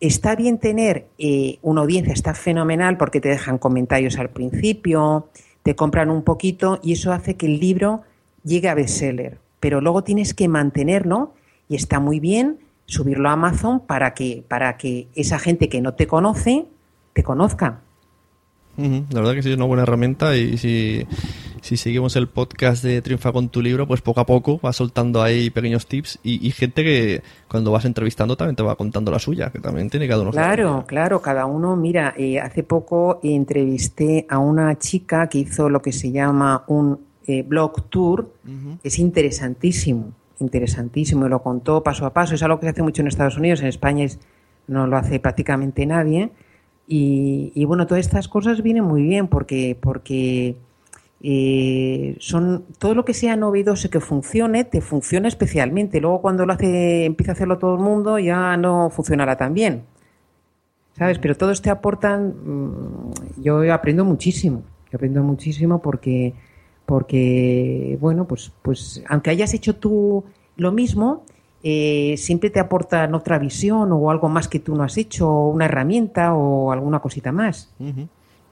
[0.00, 5.28] está bien tener eh, una audiencia, está fenomenal porque te dejan comentarios al principio,
[5.62, 8.02] te compran un poquito y eso hace que el libro
[8.42, 9.38] llegue a bestseller.
[9.60, 11.34] Pero luego tienes que mantenerlo
[11.68, 15.94] y está muy bien subirlo a Amazon para que, para que esa gente que no
[15.94, 16.66] te conoce
[17.12, 17.82] te conozca.
[18.76, 21.06] La verdad que sí es una buena herramienta y si,
[21.60, 25.22] si seguimos el podcast de Triunfa con tu libro, pues poco a poco va soltando
[25.22, 29.18] ahí pequeños tips y, y gente que cuando vas entrevistando también te va contando la
[29.18, 30.30] suya, que también tiene cada uno.
[30.30, 31.76] Claro, claro, cada uno.
[31.76, 37.00] Mira, eh, hace poco entrevisté a una chica que hizo lo que se llama un
[37.26, 38.32] eh, blog tour.
[38.82, 41.26] Es interesantísimo, interesantísimo.
[41.26, 42.34] Y lo contó paso a paso.
[42.34, 43.60] Es algo que se hace mucho en Estados Unidos.
[43.60, 44.18] En España es-
[44.68, 46.30] no lo hace prácticamente nadie.
[46.92, 50.56] Y, y bueno, todas estas cosas vienen muy bien porque, porque
[51.22, 56.00] eh, son todo lo que sea novedoso que funcione, te funciona especialmente.
[56.00, 59.84] Luego cuando lo hace, empieza a hacerlo todo el mundo, ya no funcionará tan bien.
[60.96, 61.18] ¿Sabes?
[61.18, 62.34] Pero todos te aportan.
[62.44, 64.62] mm, Yo aprendo muchísimo.
[64.90, 66.34] Yo aprendo muchísimo porque,
[66.86, 70.24] porque bueno, pues, pues aunque hayas hecho tú
[70.56, 71.24] lo mismo,
[71.62, 75.48] eh, siempre te aportan otra visión o algo más que tú no has hecho, o
[75.50, 77.72] una herramienta o alguna cosita más.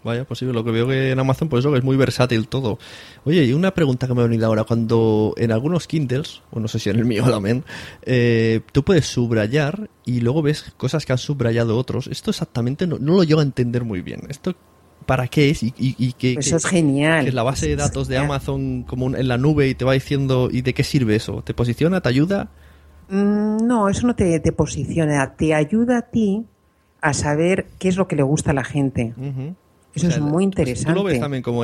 [0.05, 2.47] Vaya, pues sí, lo que veo que en Amazon, pues eso, que es muy versátil
[2.47, 2.79] todo.
[3.25, 6.69] Oye, y una pregunta que me ha venido ahora, cuando en algunos Kindles, o no
[6.69, 7.65] sé si en el mío también,
[8.03, 12.07] eh, tú puedes subrayar y luego ves cosas que han subrayado otros.
[12.07, 14.21] Esto exactamente no, no lo llego a entender muy bien.
[14.29, 14.55] ¿Esto
[15.05, 15.65] para qué es?
[15.65, 17.25] Y, y, y qué, Pues qué- eso es genial.
[17.25, 18.19] que es la base de datos de.
[18.19, 21.43] Amazon como en la nube y te va diciendo, ¿y de qué sirve eso?
[21.43, 22.01] ¿Te posiciona?
[22.01, 22.51] ¿Te ayuda?
[23.09, 26.45] Mm, No, eso no te, te posiciona, te ayuda a ti
[27.01, 29.15] a saber qué es lo que le gusta a la gente.
[29.95, 30.93] Eso O sea, es muy pues, interesante.
[30.93, 31.63] ¿Tú lo ves también como,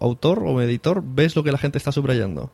[0.00, 1.02] autor o editor?
[1.04, 2.50] ¿Ves lo que la gente está subrayando?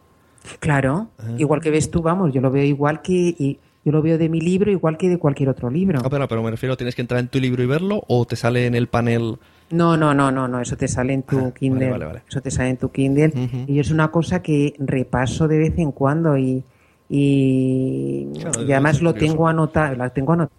[0.60, 1.34] Claro, Ah.
[1.38, 4.28] igual que ves tú, vamos, yo lo veo igual que y yo lo veo de
[4.28, 6.00] mi libro igual que de cualquier otro libro.
[6.02, 8.36] Ah, pero, pero me refiero, ¿tienes que entrar en tu libro y verlo o te
[8.36, 9.38] sale en el panel?
[9.70, 11.88] No, no, no, no, no, eso te sale en tu Kindle.
[11.88, 12.22] Ah, vale, vale.
[12.28, 13.32] Eso te sale en tu Kindle.
[13.66, 16.62] Y es una cosa que repaso de vez en cuando y,
[17.08, 20.58] y, Claro, y además lo tengo anotado, lo tengo anotado.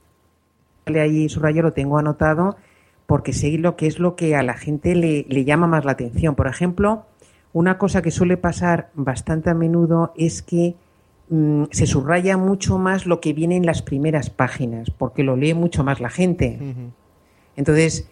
[0.88, 2.58] Ahí subrayo lo tengo anotado
[3.06, 5.92] porque sé lo que es lo que a la gente le, le llama más la
[5.92, 6.36] atención.
[6.36, 7.06] Por ejemplo,
[7.54, 10.76] una cosa que suele pasar bastante a menudo es que
[11.30, 15.54] mm, se subraya mucho más lo que viene en las primeras páginas, porque lo lee
[15.54, 16.60] mucho más la gente.
[17.56, 18.10] Entonces,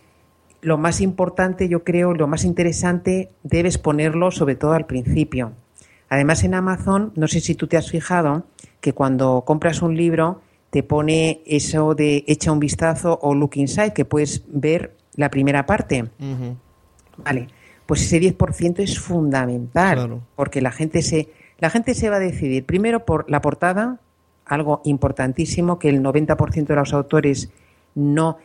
[0.62, 5.54] lo más importante, yo creo, lo más interesante, debes ponerlo sobre todo al principio.
[6.10, 8.43] Además, en Amazon, no sé si tú te has fijado
[8.82, 13.93] que cuando compras un libro te pone eso de echa un vistazo o look inside,
[13.93, 16.10] que puedes ver la primera parte.
[17.18, 17.47] Vale,
[17.86, 20.22] pues ese 10% es fundamental, Claro.
[20.36, 21.30] porque la gente se
[21.60, 23.99] la gente se va a decidir primero por la portada,
[24.45, 27.49] algo importantísimo que el 90% de los autores
[27.95, 28.38] no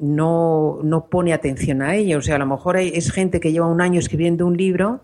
[0.00, 2.18] no, no pone atención a ello.
[2.18, 5.00] O sea, a lo mejor hay- es gente que lleva un año escribiendo un libro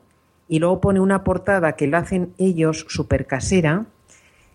[0.48, 3.86] y luego pone una portada que lo hacen ellos súper casera,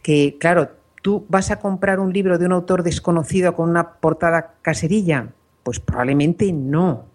[0.01, 0.69] que claro,
[1.01, 5.29] tú vas a comprar un libro de un autor desconocido con una portada caserilla,
[5.63, 7.05] pues probablemente no.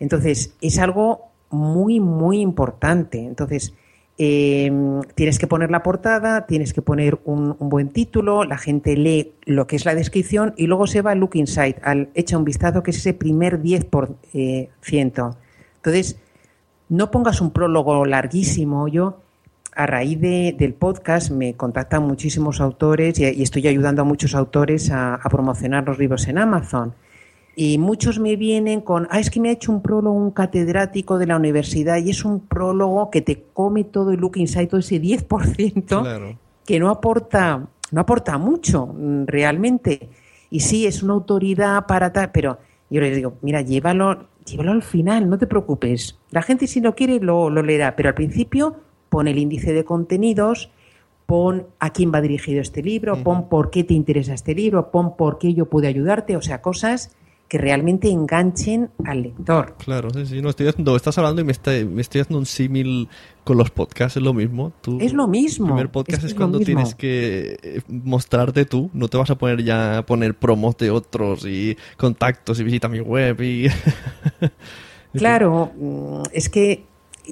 [0.00, 3.24] Entonces, es algo muy, muy importante.
[3.24, 3.74] Entonces,
[4.18, 4.70] eh,
[5.14, 9.66] tienes que poner la portada, tienes que poner un, buen título, la gente lee lo
[9.66, 12.82] que es la descripción y luego se va al look inside, al echa un vistazo,
[12.82, 14.16] que es ese primer 10%.
[14.34, 15.36] eh, ciento.
[15.76, 16.18] Entonces,
[16.88, 18.88] no pongas un prólogo larguísimo.
[18.88, 19.18] Yo,
[19.74, 24.34] a raíz de- del podcast me contactan muchísimos autores y, y estoy ayudando a muchos
[24.34, 26.94] autores a, a promocionar los libros en Amazon.
[27.54, 31.18] Y muchos me vienen con, ah, es que me ha hecho un prólogo un catedrático
[31.18, 34.78] de la universidad y es un prólogo que te come todo el look inside, todo
[34.80, 36.38] ese 10% Claro.
[36.64, 40.08] que no aporta, no aporta mucho mm, realmente.
[40.50, 42.58] Y sí, es una autoridad para tal, pero
[42.90, 46.18] yo les digo, mira, llévalo, llévalo al final, no te preocupes.
[46.30, 48.76] La gente si lo quiere lo, lo leerá, pero al principio
[49.08, 50.70] pon el índice de contenidos,
[51.26, 55.16] pon a quién va dirigido este libro, pon por qué te interesa este libro, pon
[55.16, 57.14] por qué yo puedo ayudarte, o sea, cosas
[57.48, 59.74] que realmente enganchen al lector.
[59.78, 60.42] Claro, sí, sí.
[60.42, 63.08] No, estoy haciendo, estás hablando y me, está- me estoy haciendo un símil
[63.42, 64.72] con los podcasts, es lo mismo.
[64.82, 69.08] Tú, Es lo mismo, El primer podcast es cuando tienes que eh, mostrarte tú, no
[69.08, 73.00] te vas a poner ya a poner promos de otros y contactos y visita mi
[73.00, 73.68] web y...
[75.14, 76.84] Claro, mm, es que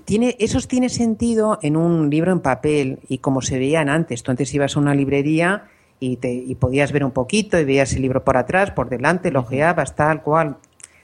[0.05, 4.23] tiene, esos tiene sentido en un libro en papel y como se veían antes.
[4.23, 5.65] Tú antes ibas a una librería
[6.01, 9.31] y, te, y podías ver un poquito y veías el libro por atrás, por delante,
[9.31, 10.57] lo ojeabas, tal cual.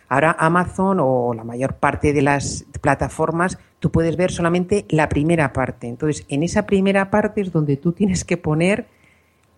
[0.09, 5.53] Ahora Amazon o la mayor parte de las plataformas, tú puedes ver solamente la primera
[5.55, 5.86] parte.
[5.88, 8.86] Entonces, en esa primera parte es donde tú tienes que poner,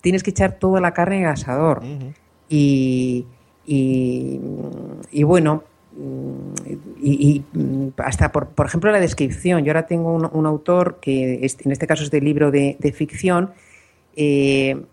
[0.00, 1.82] tienes que echar toda la carne en el asador.
[2.48, 3.26] Y,
[3.66, 4.38] y,
[5.10, 5.64] y bueno,
[7.02, 9.64] y, y, hasta por, por ejemplo la descripción.
[9.64, 12.76] Yo ahora tengo un, un autor que es- en este caso es de libro de,
[12.78, 13.50] de ficción,
[14.16, 14.84] eh,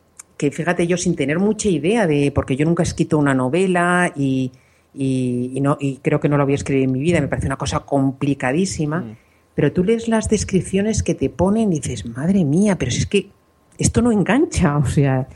[0.41, 4.11] que fíjate yo sin tener mucha idea de, porque yo nunca he escrito una novela
[4.15, 4.51] y,
[4.91, 7.27] y, y no, y creo que no lo voy a escribir en mi vida, me
[7.27, 9.05] parece una cosa complicadísima,
[9.53, 13.05] pero tú lees las descripciones que te ponen y dices, madre mía, pero si es
[13.05, 13.29] que
[13.77, 15.27] esto no engancha, o sea,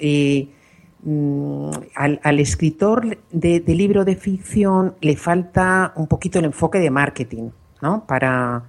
[0.00, 0.48] eh,
[1.04, 6.80] mm, al, al escritor de, de libro de ficción le falta un poquito el enfoque
[6.80, 7.50] de marketing,
[7.82, 8.04] ¿no?
[8.04, 8.64] Para,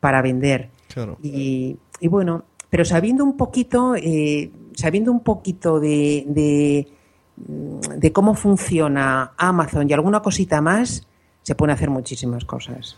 [0.00, 0.70] para vender.
[0.92, 1.16] Claro.
[1.22, 6.88] Y, y bueno, pero sabiendo un poquito, eh, sabiendo un poquito de, de,
[7.36, 11.06] mm, de cómo funciona Amazon y alguna cosita más,
[11.42, 12.96] se pueden hacer muchísimas cosas.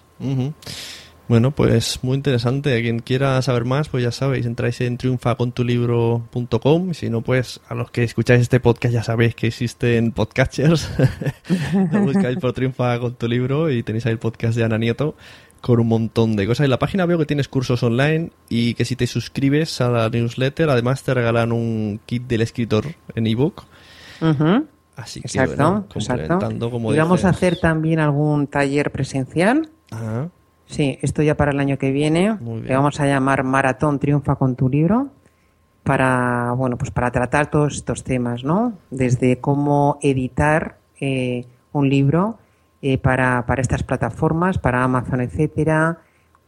[1.26, 2.82] Bueno, pues muy interesante.
[2.82, 6.92] Quien quiera saber más, pues ya sabéis, entráis en triunfacontulibro.com.
[6.92, 10.90] Si no, pues a los que escucháis este podcast ya sabéis que existen podcasters.
[11.92, 15.16] Lo buscáis por Triunfa con tu libro y tenéis ahí el podcast de Ana Nieto
[15.64, 16.64] con un montón de cosas.
[16.64, 20.10] En la página veo que tienes cursos online y que si te suscribes a la
[20.10, 22.84] newsletter, además te regalan un kit del escritor
[23.14, 23.64] en ebook.
[24.94, 26.70] Así que, Exacto, bueno, exacto.
[26.70, 29.70] como y vamos a hacer también algún taller presencial.
[29.90, 30.28] Ajá.
[30.66, 32.36] Sí, esto ya para el año que viene.
[32.62, 35.08] Le vamos a llamar Maratón Triunfa con tu libro
[35.82, 38.74] para, bueno, pues para tratar todos estos temas, ¿no?
[38.90, 42.38] Desde cómo editar eh, un libro
[42.86, 46.00] eh, para, para estas plataformas, para Amazon, etcétera,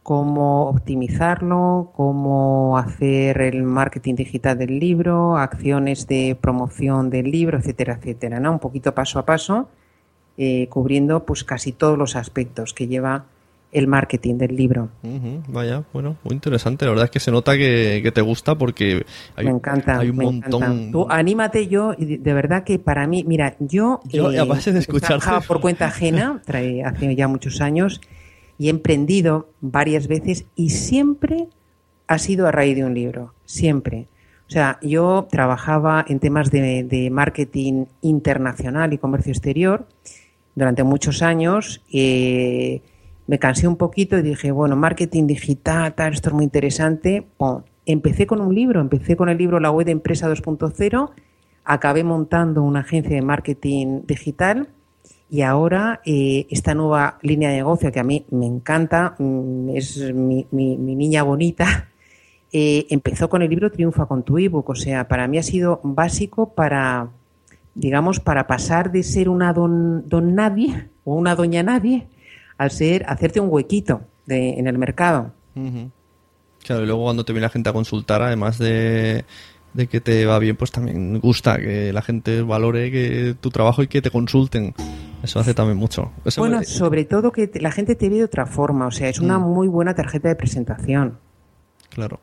[0.03, 7.95] cómo optimizarlo, cómo hacer el marketing digital del libro, acciones de promoción del libro, etcétera,
[7.95, 8.51] etcétera, ¿no?
[8.51, 9.67] Un poquito paso a paso,
[10.37, 13.25] eh, cubriendo pues casi todos los aspectos que lleva
[13.71, 14.89] el marketing del libro.
[15.03, 16.85] Ujú, Vaya, bueno, muy interesante.
[16.85, 19.05] La verdad es que se nota que, que te gusta porque
[19.35, 20.61] hay, me encanta, hay un me montón.
[20.61, 20.91] encanta.
[20.91, 24.81] Tú anímate yo, de verdad que para mí, mira, yo, eh, Yo, a base de
[24.81, 28.01] trabajaba por cuenta ajena, trae- hace ya muchos años,
[28.57, 31.47] y he emprendido varias veces y siempre
[32.07, 34.07] ha sido a raíz de un libro, siempre.
[34.47, 39.87] O sea, yo trabajaba en temas de, de marketing internacional y comercio exterior
[40.55, 41.81] durante muchos años.
[41.91, 42.81] eh,
[43.27, 47.27] me cansé un poquito y dije, bueno, marketing digital, tal, esto es muy interesante.
[47.85, 51.11] Empecé con un libro, empecé con el libro La web de empresa 2.0,
[51.63, 54.69] acabé montando una agencia de marketing digital
[55.29, 60.13] y ahora eh, esta nueva línea de negocio que a mí me encanta, mm, es
[60.13, 61.89] mi niña bonita,
[62.51, 64.69] eh, empezó con el libro Triunfa con tu ebook.
[64.69, 67.09] O sea, para mí ha sido básico para,
[67.75, 72.07] digamos, para pasar de ser una don, don nadie o una doña nadie
[72.57, 75.31] al ser, hacerte un huequito de, en el mercado.
[76.63, 79.25] Claro, y luego cuando te viene la gente a consultar, además de,
[79.73, 83.83] de que te va bien, pues también gusta que la gente valore que tu trabajo
[83.83, 84.73] y que te consulten.
[85.23, 86.11] Eso hace también mucho.
[86.25, 88.85] Eso bueno, me- sobre todo que la gente te ve de otra forma.
[88.87, 89.43] O sea, es una Mm.
[89.53, 91.17] muy buena tarjeta de presentación.
[91.89, 92.19] claro.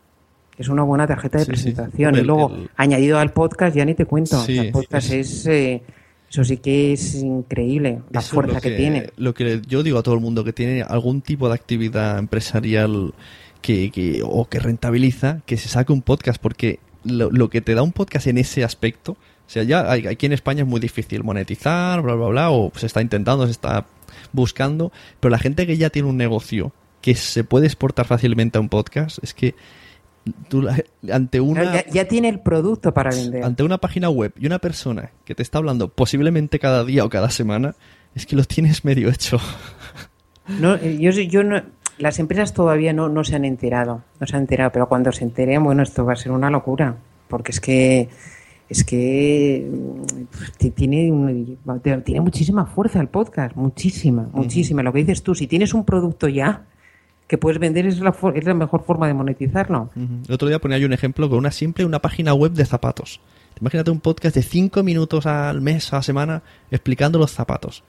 [0.56, 1.72] Es una buena tarjeta de Sí, sí.
[1.72, 2.14] presentación.
[2.14, 4.40] Y luego, el- añadido al podcast, ya ni te cuento.
[4.42, 5.46] Sí, el podcast es.
[5.46, 5.82] eh,
[6.30, 9.10] eso sí que es increíble, la Eso fuerza que, tiene.
[9.16, 13.14] Lo que yo digo a todo el mundo que tiene algún tipo de actividad empresarial
[13.62, 17.74] que, que- o que rentabiliza, que se saque un podcast, porque lo, lo que te
[17.74, 19.16] da un podcast en ese aspecto, o
[19.50, 22.86] sea, ya hay- aquí en España es muy difícil monetizar, bla, bla, bla, o se
[22.86, 23.86] está intentando, se está
[24.32, 28.60] buscando, pero la gente que ya tiene un negocio que se puede exportar fácilmente a
[28.60, 29.54] un podcast, es que
[30.48, 30.66] Tú
[31.12, 33.44] ante una Ya, ya tiene el producto para vender.
[33.44, 37.10] ante una página web y una persona que te está hablando posiblemente cada día o
[37.10, 37.74] cada semana,
[38.14, 39.38] es que lo tienes medio hecho.
[40.60, 41.62] No, eh, yo, yo no,
[41.96, 45.24] las empresas todavía no, no se han enterado, no se han enterado, pero cuando se
[45.24, 46.96] enteren, bueno, esto va a ser una locura,
[47.28, 48.08] porque es que
[48.68, 50.24] es que mm,
[50.58, 51.58] ti- tiene un-
[52.04, 54.82] tiene muchísima fuerza el podcast, muchísima, muchísima.
[54.82, 56.64] Lo que dices tú, si tienes un producto ya
[57.26, 59.90] que puedes vender es la, es la mejor forma de monetizarlo.
[59.96, 63.20] El otro día ponía yo un ejemplo con una simple una página web de zapatos.
[63.60, 67.84] Imagínate un podcast de 5 minutos al mes, a la semana, explicando los zapatos.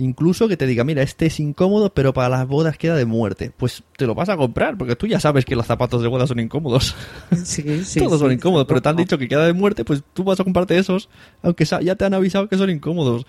[0.00, 3.50] Incluso que te diga, mira, este es incómodo, pero para las bodas queda de muerte.
[3.56, 6.26] Pues te lo vas a comprar, porque tú ya sabes que los zapatos de boda
[6.26, 6.94] son incómodos.
[7.44, 10.22] Sí, sí, Todos son incómodos, pero te han dicho que queda de muerte, pues tú
[10.22, 11.08] vas a comprarte esos,
[11.42, 13.26] aunque ya te han avisado que son incómodos.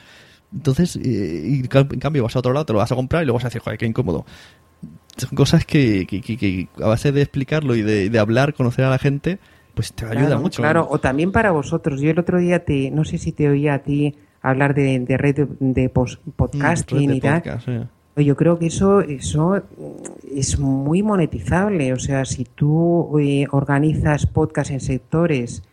[0.54, 3.26] Entonces, eh, y en cambio vas a otro lado, te lo vas a comprar y
[3.26, 4.26] luego vas a decir, joder, qué incómodo.
[5.20, 8.86] Son cosas que, que, que- que a base de explicarlo y de, de hablar, conocer
[8.86, 9.40] a la gente,
[9.74, 10.62] pues te ayuda Claro, mucho.
[10.62, 12.02] Claro, o también para vosotros.
[12.02, 15.18] Yo el otro día te, no sé si te oía a ti hablar de, de
[15.18, 17.42] red de, de pos- podcasting Mm, red de y tal.
[17.42, 17.72] podcast, sí.
[18.16, 19.62] Oye, Yo creo que eso, eso
[20.36, 21.94] es muy monetizable.
[21.94, 25.64] O sea, si tú eh, organizas podcast en sectores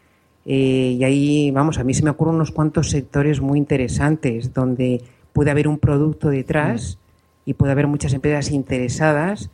[0.44, 5.02] eh, y ahí, vamos, a mí se me ocurren unos cuantos sectores muy interesantes donde
[5.32, 6.98] puede haber un producto detrás
[7.46, 9.48] y puede haber muchas empresas interesadas.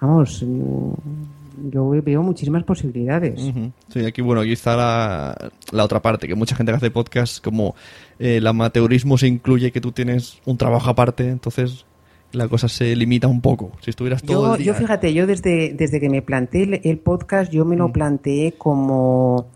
[0.00, 3.40] Vamos, mm, yo veo muchísimas posibilidades.
[3.88, 7.42] Sí, aquí, bueno, aquí está la, la otra parte, que mucha gente que hace podcast,
[7.42, 7.74] como
[8.18, 11.86] eh, el amateurismo se incluye que tú tienes un trabajo aparte, entonces
[12.32, 13.72] la cosa se limita un poco.
[13.80, 14.66] Si estuvieras todo Yo, el día...
[14.66, 17.68] yo fíjate, yo desde, desde que me planteé el, el podcast, yo Mm.
[17.68, 19.46] me lo planteé como,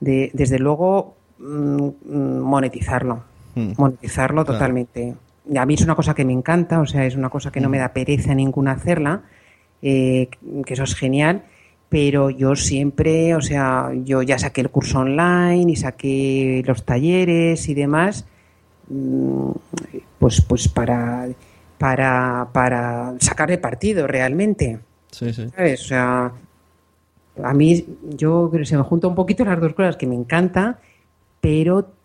[0.00, 3.22] de, desde luego, mm, mm, monetizarlo.
[3.54, 3.72] Mm.
[3.76, 4.58] Monetizarlo Claro.
[4.58, 5.14] totalmente.
[5.56, 7.68] A mí es una cosa que me encanta, o sea, es una cosa que no
[7.68, 9.22] me da pereza ninguna hacerla,
[9.82, 10.28] eh,
[10.64, 11.44] que eso es genial.
[11.88, 17.68] Pero yo siempre, o sea, yo ya saqué el curso online y saqué los talleres
[17.68, 18.26] y demás,
[18.88, 19.50] mm,
[20.18, 21.28] pues, pues para,
[21.78, 24.80] para, para sacarle partido realmente.
[25.10, 25.48] Sí, sí.
[25.54, 25.82] ¿Sabes?
[25.82, 26.32] O sea,
[27.42, 27.84] a mí
[28.16, 30.78] yo creo que se me junta un poquito las dos cosas que me encanta,
[31.40, 32.03] pero mm,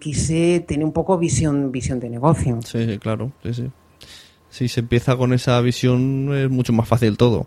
[0.00, 2.58] quise tener un poco visión, visión de negocio.
[2.64, 3.70] Sí, sí, claro, sí, sí.
[4.50, 7.46] Si se empieza con esa visión es mucho más fácil todo,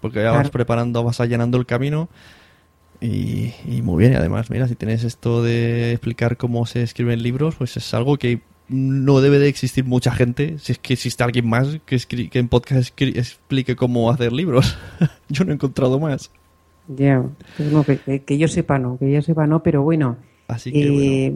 [0.00, 0.50] porque ya vas Claro.
[0.50, 2.08] preparando, vas allanando el camino
[3.00, 4.12] y, y muy bien.
[4.12, 8.16] Y además, mira, si tienes esto de explicar cómo se escriben libros, pues es algo
[8.16, 12.28] que no debe de existir mucha gente, si es que existe alguien más que, escri-
[12.30, 14.76] que en podcast explique cómo hacer libros.
[15.28, 16.30] Yo no he encontrado más.
[16.88, 17.22] Ya,
[17.56, 20.16] pues no, que, que- que yo sepa no, que yo sepa no, pero bueno.
[20.50, 21.32] Así que, eh,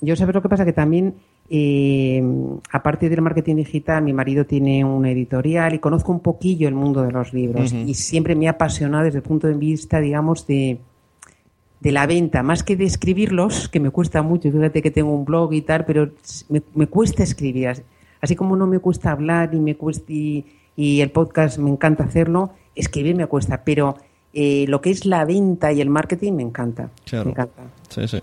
[0.00, 1.14] Yo sabes lo que pasa que también,
[1.48, 2.22] eh,
[2.70, 7.02] aparte del marketing digital, mi marido tiene una editorial y conozco un poquillo el mundo
[7.02, 10.78] de los libros y siempre me ha apasionado desde el punto de vista, digamos, de,
[11.80, 15.24] de la venta, más que de escribirlos, que me cuesta mucho, fíjate que tengo un
[15.24, 16.10] blog y tal, pero
[16.48, 17.82] me, me cuesta escribir, así,
[18.20, 20.44] así como no me cuesta hablar y me cuesta y,
[20.76, 23.96] y el podcast me encanta hacerlo, escribir me cuesta, pero
[24.32, 27.26] eh, lo que es la venta y el marketing me encanta, Claro.
[27.26, 27.62] me encanta.
[27.88, 28.20] Sí, sí.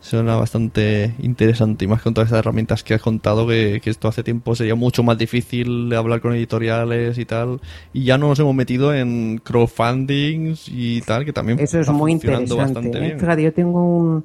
[0.00, 4.08] Suena bastante interesante y más con todas estas herramientas que has contado que, que esto
[4.08, 7.60] hace tiempo sería mucho más difícil hablar con editoriales y tal
[7.92, 12.10] y ya nos hemos metido en crowdfundings y tal que también Eso es está muy
[12.12, 12.54] interesante.
[12.54, 13.00] bastante ¿eh?
[13.00, 13.20] bien.
[13.20, 14.24] Fíjate, yo tengo un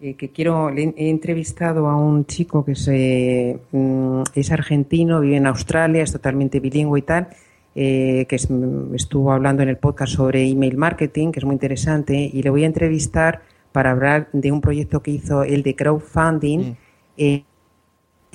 [0.00, 5.20] eh, que quiero, le he he entrevistado a un chico que se, mm, es argentino,
[5.20, 7.28] vive en Australia, es totalmente bilingüe y tal,
[7.74, 11.54] eh, que es- mm, estuvo hablando en el podcast sobre email marketing, que es muy
[11.54, 13.42] interesante, y le voy a entrevistar
[13.72, 16.74] para hablar de un proyecto que hizo el de crowdfunding.
[17.18, 17.44] eh,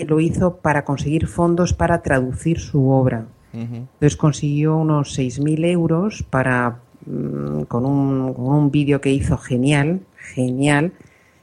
[0.05, 3.25] lo hizo para conseguir fondos para traducir su obra.
[3.53, 10.01] Entonces consiguió unos 6.000 euros para, mm, con un, con un vídeo que hizo genial,
[10.35, 10.91] genial.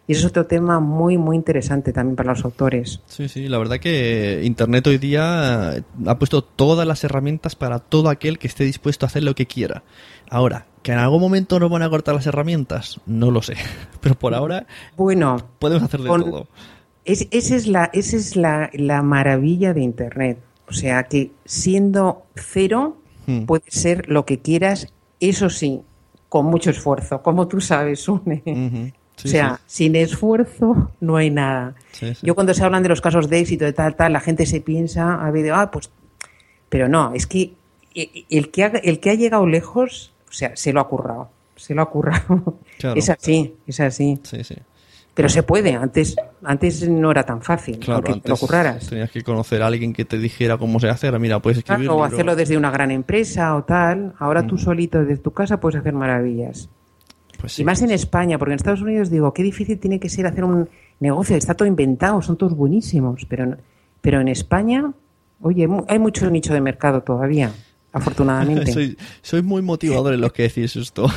[0.06, 3.00] Y eso es otro tema muy, muy interesante también para los autores.
[3.06, 5.70] Sí, sí, la verdad que Internet hoy día
[6.06, 9.46] ha puesto todas las herramientas para todo aquel que esté dispuesto a hacer lo que
[9.46, 9.82] quiera.
[10.28, 13.54] Ahora, que en algún momento nos van a cortar las herramientas, no lo sé.
[14.02, 16.48] Pero por ahora Bueno, podemos hacer de con- todo.
[17.06, 20.38] es, esa es, la, esa es la, la maravilla de Internet.
[20.68, 23.46] O sea que siendo cero Hmm.
[23.46, 25.80] puede ser lo que quieras, eso sí,
[26.28, 28.92] con mucho esfuerzo, como tú sabes, Sune.
[29.16, 31.74] Sí, o sea, sin esfuerzo no hay nada.
[31.92, 32.12] Sí.
[32.22, 34.60] Yo cuando se hablan de los casos de éxito de tal, tal, la gente se
[34.60, 35.90] piensa, a ver, ah, pues,
[36.68, 37.52] pero no, es que
[37.94, 41.30] eh, el que ha, el que ha llegado lejos, o sea, se lo ha currado,
[41.56, 42.58] se lo ha currado.
[42.78, 42.96] Claro.
[42.98, 44.18] Es así, es así.
[44.24, 44.56] Sí, sí.
[45.14, 48.88] Pero se puede, antes, antes no era tan fácil, Claro, aunque te antes lo curraras.
[48.88, 51.06] tenías que conocer a alguien que te dijera cómo se hace.
[51.06, 51.86] Ahora, mira, puedes escribir.
[51.86, 54.12] Claro, o hacerlo desde una gran empresa o tal.
[54.18, 56.68] Ahora tú solito desde tu casa puedes hacer maravillas.
[57.44, 60.26] Pues y más en España, porque en Estados Unidos digo, qué difícil tiene que ser
[60.26, 60.68] hacer un
[61.00, 61.36] negocio.
[61.36, 63.26] Está todo inventado, son todos buenísimos.
[63.28, 63.56] Pero,
[64.00, 64.92] pero en España,
[65.42, 67.50] oye, hay mucho nicho de mercado todavía,
[67.92, 68.72] afortunadamente.
[68.72, 71.06] soy, soy muy motivador en lo que decís esto.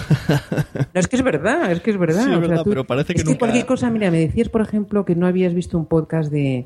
[0.94, 2.24] No, es que es verdad, es que es verdad.
[2.24, 4.10] Sí, es O sea, verdad, tú- pero parece que es que nunca- cualquier cosa, mira,
[4.12, 6.66] me decías, por ejemplo, que no habías visto un podcast de,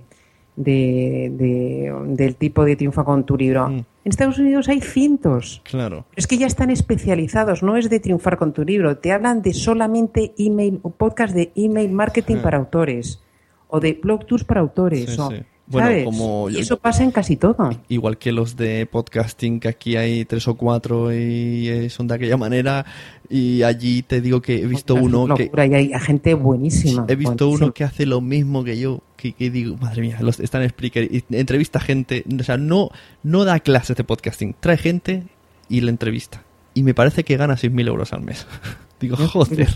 [0.55, 3.69] de, de- del tipo de Triunfa con tu libro.
[3.69, 3.77] Mm.
[4.03, 5.61] En Estados Unidos hay cientos.
[5.63, 6.05] Claro.
[6.15, 8.97] Es que ya están especializados, no es de triunfar con tu libro.
[8.97, 13.21] Te hablan de solamente email, o podcast de email marketing para autores
[13.67, 15.09] o de blog tours para autores.
[15.11, 15.35] Sí, o- sí.
[15.71, 16.05] Bueno, ¿sabes?
[16.05, 17.69] como Y eso pasa en casi todo.
[17.89, 22.15] Igual que los de podcasting, que aquí hay tres o cuatro y eh, son de
[22.15, 22.85] aquella manera.
[23.29, 25.49] Y allí te digo que he visto uno que.
[25.55, 27.05] y hay gente buenísima.
[27.07, 27.65] He visto buenísima.
[27.65, 30.69] uno que hace lo mismo que yo, que, que digo, madre mía, los, están en
[30.69, 32.89] Spreaker, y entrevista gente, o sea, no,
[33.23, 35.23] no da clases de podcasting, trae gente
[35.69, 36.43] y la entrevista.
[36.73, 38.45] Y me parece que gana 6.000 euros al mes.
[39.01, 39.69] digo, joder.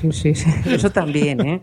[0.00, 0.50] Sí, sí, sí.
[0.66, 1.62] Eso también, ¿eh?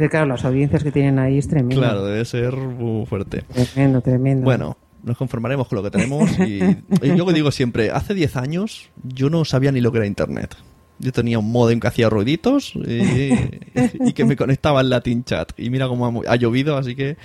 [0.00, 1.76] Pero claro, las audiencias que tienen ahí es tremendo.
[1.76, 3.42] Claro, debe ser muy fuerte.
[3.52, 4.44] Tremendo, tremendo.
[4.44, 6.30] Bueno, nos conformaremos con lo que tenemos.
[6.38, 6.62] Y,
[7.02, 10.56] y yo digo siempre, hace 10 años yo no sabía ni lo que era Internet.
[11.00, 13.30] Yo tenía un modem que hacía ruiditos y,
[14.08, 15.52] y que me conectaba al Latin Chat.
[15.58, 17.18] Y mira cómo ha, ha llovido, así que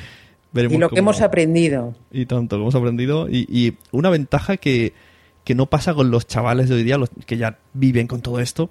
[0.51, 1.95] veremos y lo que hemos aprendido.
[2.11, 3.29] y tanto que hemos aprendido.
[3.29, 4.91] Y, y una ventaja que,
[5.45, 8.41] que no pasa con los chavales de hoy día, los que ya viven con todo
[8.41, 8.69] esto.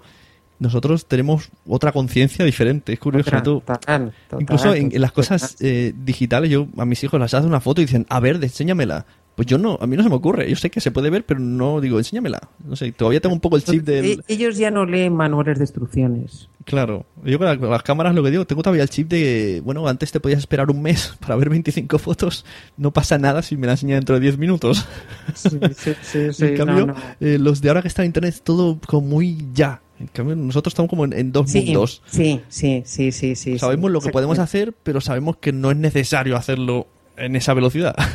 [0.64, 3.28] Nosotros tenemos otra conciencia diferente, es curioso.
[3.28, 3.60] Otra, tú.
[3.60, 7.46] total, total, Incluso en, en las cosas eh, digitales, yo a mis hijos les hago
[7.46, 9.06] una foto y dicen, a ver, enséñamela.
[9.36, 10.48] Pues yo no, a mí no se me ocurre.
[10.48, 12.40] Yo sé que se puede ver, pero no digo, enséñamela.
[12.64, 14.06] No sé, todavía tengo un poco el chip del.
[14.06, 16.48] E- Ellos ya no leen manuales de instrucciones.
[16.64, 19.60] Claro, yo con la- con las cámaras lo que digo, tengo todavía el chip de,
[19.64, 22.44] bueno, antes te podías esperar un mes para ver 25 fotos,
[22.76, 24.86] no pasa nada si me la enseña dentro de 10 minutos.
[25.34, 27.00] Sí, sí, sí, sí, en cambio, no, no.
[27.20, 29.80] eh, los de ahora que están en internet todo como muy ya.
[30.01, 32.03] En cambio, nosotros estamos como en, en dos Sí, mundos.
[32.07, 33.59] sí, sí, sí, sí, sí.
[33.59, 36.86] Sabemos sí, lo que podemos hacer, pero sabemos que no es necesario hacerlo
[37.16, 37.95] en esa velocidad.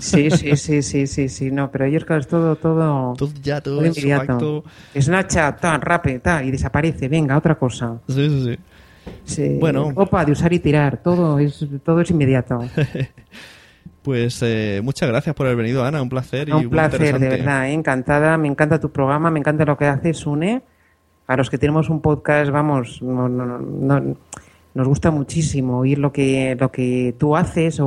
[0.00, 3.60] Sí, sí, sí, sí, sí, sí, no, pero ellos, claro, es todo, todo, todo ya,
[3.60, 4.26] todo inmediato.
[4.28, 4.64] compacto.
[5.00, 7.98] Snapchat, tan rápido, tal, y desaparece, venga, otra cosa.
[8.06, 8.58] Sí, sí, sí.
[9.24, 9.56] Sí.
[9.58, 9.90] Bueno.
[9.96, 12.60] Opa, de usar y tirar, todo es, todo es inmediato.
[14.02, 16.48] Pues eh, muchas gracias por haber venido, Ana, un placer.
[16.48, 17.72] y Un muy placer, de verdad, ¿eh?
[17.72, 20.62] encantada, me encanta tu programa, me encanta lo que haces, Une.
[21.28, 23.58] A los que tenemos un podcast, vamos, no, no, no,
[24.00, 24.16] no-
[24.74, 27.86] nos gusta muchísimo oír lo que, lo que tú haces o,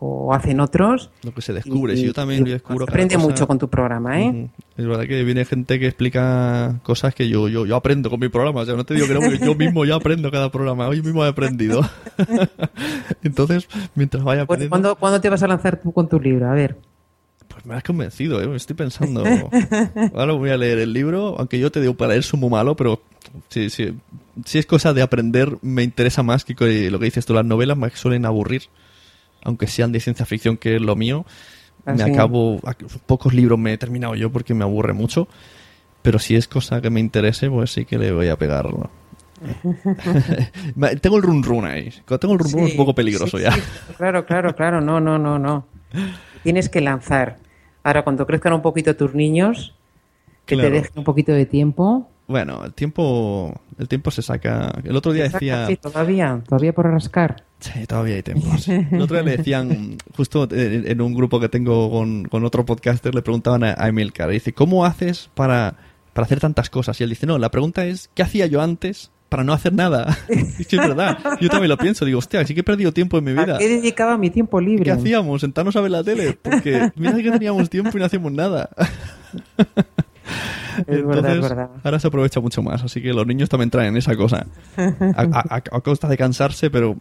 [0.00, 1.10] o hacen otros.
[1.22, 3.26] Lo que se descubre, Y- si yo también descubro aprende cosa.
[3.28, 4.48] mucho con tu programa, ¿eh?
[4.76, 8.28] Es verdad que viene gente que explica cosas que yo, yo, yo aprendo con mi
[8.28, 8.62] programa.
[8.62, 10.88] O sea, no te digo que no, porque yo mismo ya aprendo cada programa.
[10.88, 11.82] Hoy mismo he aprendido.
[13.22, 16.48] Entonces, mientras vaya Pues, aprendiendo, ¿cuándo, cuándo te vas a lanzar tú con tu libro?
[16.50, 16.76] A ver.
[17.66, 18.56] Me has convencido, ¿eh?
[18.56, 19.24] Estoy pensando.
[20.14, 22.76] Ahora voy a leer el libro, aunque yo te digo para leer soy muy malo,
[22.76, 23.02] pero
[23.48, 23.94] si, si,
[24.44, 26.54] si es cosa de aprender, me interesa más que
[26.90, 27.34] lo que dices tú.
[27.34, 28.62] Las novelas me suelen aburrir,
[29.42, 31.26] aunque sean de ciencia ficción, que es lo mío.
[31.84, 32.10] Ah, me sí.
[32.10, 32.60] acabo,
[33.06, 35.28] pocos libros me he terminado yo porque me aburre mucho.
[36.02, 38.66] Pero si es cosa que me interese, pues sí que le voy a pegar.
[38.72, 38.88] ¿no?
[40.76, 41.90] Me- tengo el run run ahí.
[42.06, 43.52] Cuando tengo el run run es un poco peligroso sí, ya.
[43.52, 43.60] sí.
[43.96, 44.80] Claro, claro, claro.
[44.80, 45.66] No, no, no, no.
[46.44, 47.38] Tienes que lanzar.
[47.86, 49.72] Ahora, cuando crezcan un poquito tus niños,
[50.44, 50.70] que Claro.
[50.70, 52.10] te dejen un poquito de tiempo.
[52.26, 54.72] Bueno, el tiempo, el tiempo se saca.
[54.82, 55.68] El otro día decía.
[55.68, 57.44] Sí, todavía, todavía por rascar.
[57.60, 58.48] Sí, todavía hay tiempo.
[58.66, 63.14] El otro día le decían, justo en, un grupo que tengo con, con otro podcaster,
[63.14, 65.76] le preguntaban a, a Emilcar, dice, ¿cómo haces para,
[66.12, 67.00] para hacer tantas cosas?
[67.00, 70.16] Y él dice, no, la pregunta es, ¿qué hacía yo antes para no hacer nada?
[70.28, 71.18] Es verdad.
[71.40, 73.56] Yo también lo pienso, digo, hostia, sí que he perdido tiempo en mi vida.
[73.56, 74.84] ¿A qué dedicaba mi tiempo libre?
[74.84, 75.40] ¿Qué hacíamos?
[75.40, 76.38] ¿Sentarnos a ver la tele?
[76.40, 78.70] Porque mira que teníamos tiempo y no hacíamos nada.
[80.86, 81.70] Es verdad, es verdad.
[81.84, 84.46] ahora se aprovecha mucho más, así que los niños también traen esa cosa.
[84.76, 86.96] A, a- costa de cansarse, pero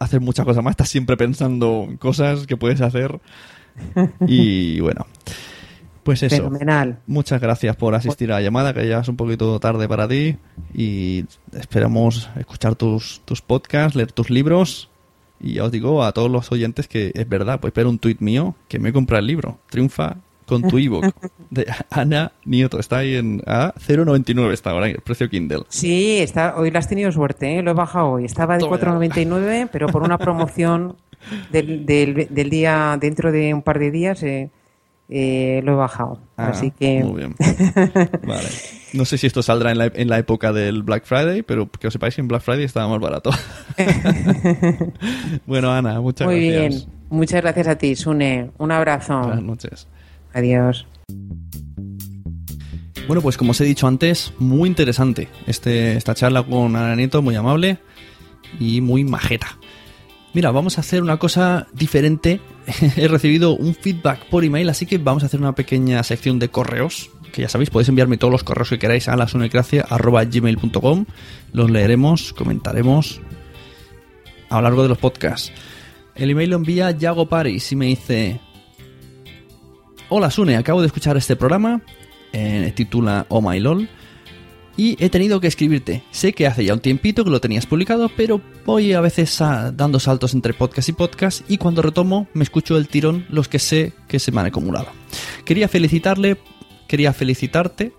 [0.00, 0.72] hacer muchas cosas más.
[0.72, 3.20] Estás siempre pensando en cosas que puedes hacer.
[4.26, 5.06] Y bueno,
[6.02, 6.36] pues eso.
[6.36, 6.98] Fenomenal.
[7.06, 10.36] Muchas gracias por asistir a la llamada, que ya es un poquito tarde para ti.
[10.74, 14.88] Y esperamos escuchar tus, tus podcasts, leer tus libros.
[15.40, 18.20] Y ya os digo a todos los oyentes que es verdad, pues ver un tuit
[18.20, 19.58] mío que me he comprado el libro.
[19.70, 21.04] Triunfa con tu ebook
[21.50, 22.78] de Ana Nieto.
[22.78, 25.62] Está ahí en a 0,99 está ahora, el precio Kindle.
[25.68, 27.62] Sí, está, hoy la has tenido suerte, ¿eh?
[27.62, 28.24] lo he bajado hoy.
[28.24, 28.86] Estaba de Toma ya.
[28.86, 30.96] 4,99, pero por una promoción
[31.52, 34.50] del, del, del día, dentro de un par de días, eh,
[35.08, 36.20] eh, lo he bajado.
[36.36, 37.02] Ah, Así que.
[37.04, 37.34] Muy bien.
[38.26, 38.48] Vale.
[38.92, 41.86] No sé si esto saldrá en la, en la época del Black Friday, pero que
[41.86, 43.30] os sepáis que en Black Friday estaba más barato.
[45.46, 46.84] bueno, Ana, muchas Muy gracias.
[46.84, 46.92] bien.
[47.10, 48.50] Muchas gracias a ti, Sune.
[48.58, 49.18] Un abrazo.
[49.20, 49.88] Buenas noches.
[50.32, 50.86] Adiós.
[53.06, 57.20] Bueno, pues como os he dicho antes, muy interesante este, esta charla con Ana Nieto,
[57.20, 57.78] muy amable
[58.60, 59.58] y muy majeta.
[60.34, 62.40] Mira, vamos a hacer una cosa diferente.
[62.96, 66.48] He recibido un feedback por email, así que vamos a hacer una pequeña sección de
[66.48, 67.10] correos.
[67.32, 71.06] Que ya sabéis, podéis enviarme todos los correos que queráis a lasunecracia.gmail.com.
[71.52, 73.20] Los leeremos, comentaremos
[74.50, 75.52] a lo largo de los podcasts.
[76.14, 78.38] El email lo envía Yago Paris y me dice...
[80.10, 81.80] Hola Sune, acabo de escuchar este programa,
[82.34, 83.88] eh, titula Oh My LOL,
[84.76, 86.02] y he tenido que escribirte.
[86.10, 90.00] Sé que hace ya un tiempito que lo tenías publicado, pero voy a veces dando
[90.00, 93.92] saltos entre podcast y podcast y cuando retomo me escucho el tirón los que sé
[94.08, 94.88] que se me han acumulado.
[95.44, 96.38] Quería felicitarle,
[96.88, 97.92] quería felicitarte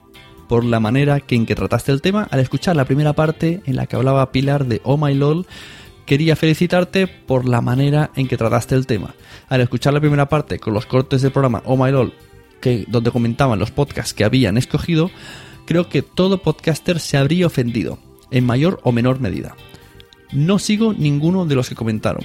[0.47, 3.87] por la manera en que trataste el tema al escuchar la primera parte en la
[3.87, 5.47] que hablaba Pilar de Oh My LOL.
[6.05, 9.15] Quería felicitarte por la manera en que trataste el tema.
[9.47, 12.13] Al escuchar la primera parte con los cortes del programa Oh My LOL,
[12.59, 15.09] que, donde comentaban los podcasts que habían escogido,
[15.65, 17.99] creo que todo podcaster se habría ofendido,
[18.31, 19.55] en mayor o menor medida.
[20.31, 22.23] No sigo ninguno de los que comentaron,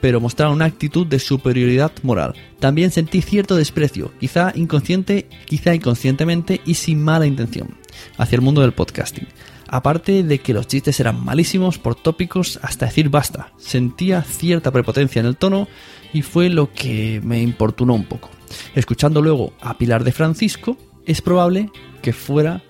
[0.00, 2.34] pero mostraron una actitud de superioridad moral.
[2.58, 7.76] También sentí cierto desprecio, quizá inconsciente, quizá inconscientemente y sin mala intención,
[8.16, 9.28] hacia el mundo del podcasting.
[9.70, 15.20] Aparte de que los chistes eran malísimos por tópicos hasta decir basta, sentía cierta prepotencia
[15.20, 15.68] en el tono
[16.12, 18.30] y fue lo que me importunó un poco.
[18.74, 21.70] Escuchando luego a Pilar de Francisco, es probable
[22.00, 22.62] que fuera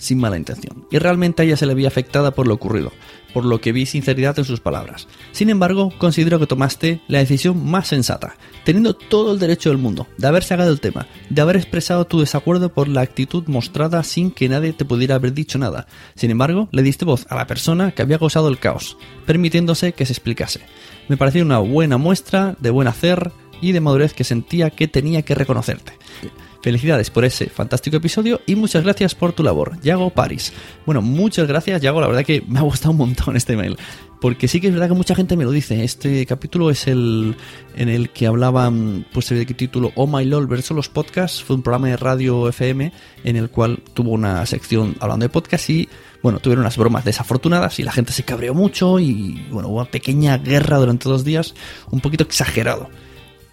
[0.00, 0.86] sin mala intención.
[0.90, 2.90] Y realmente a ella se le había afectada por lo ocurrido,
[3.34, 5.06] por lo que vi sinceridad en sus palabras.
[5.30, 10.08] Sin embargo, considero que tomaste la decisión más sensata, teniendo todo el derecho del mundo
[10.16, 14.30] de haber sacado el tema, de haber expresado tu desacuerdo por la actitud mostrada sin
[14.30, 15.86] que nadie te pudiera haber dicho nada.
[16.16, 18.96] Sin embargo, le diste voz a la persona que había causado el caos,
[19.26, 20.60] permitiéndose que se explicase.
[21.08, 25.22] Me pareció una buena muestra de buen hacer y de madurez que sentía que tenía
[25.22, 25.92] que reconocerte.
[26.62, 30.52] Felicidades por ese fantástico episodio y muchas gracias por tu labor, Yago Paris.
[30.84, 32.02] Bueno, muchas gracias, Yago.
[32.02, 33.78] La verdad que me ha gustado un montón este mail.
[34.20, 35.82] Porque sí que es verdad que mucha gente me lo dice.
[35.82, 37.34] Este capítulo es el
[37.74, 41.42] en el que hablaban, pues de qué título, Oh My LOL versus los podcasts.
[41.42, 42.92] Fue un programa de radio FM
[43.24, 45.88] en el cual tuvo una sección hablando de podcasts y,
[46.22, 49.90] bueno, tuvieron unas bromas desafortunadas y la gente se cabreó mucho y, bueno, hubo una
[49.90, 51.54] pequeña guerra durante dos días,
[51.90, 52.90] un poquito exagerado.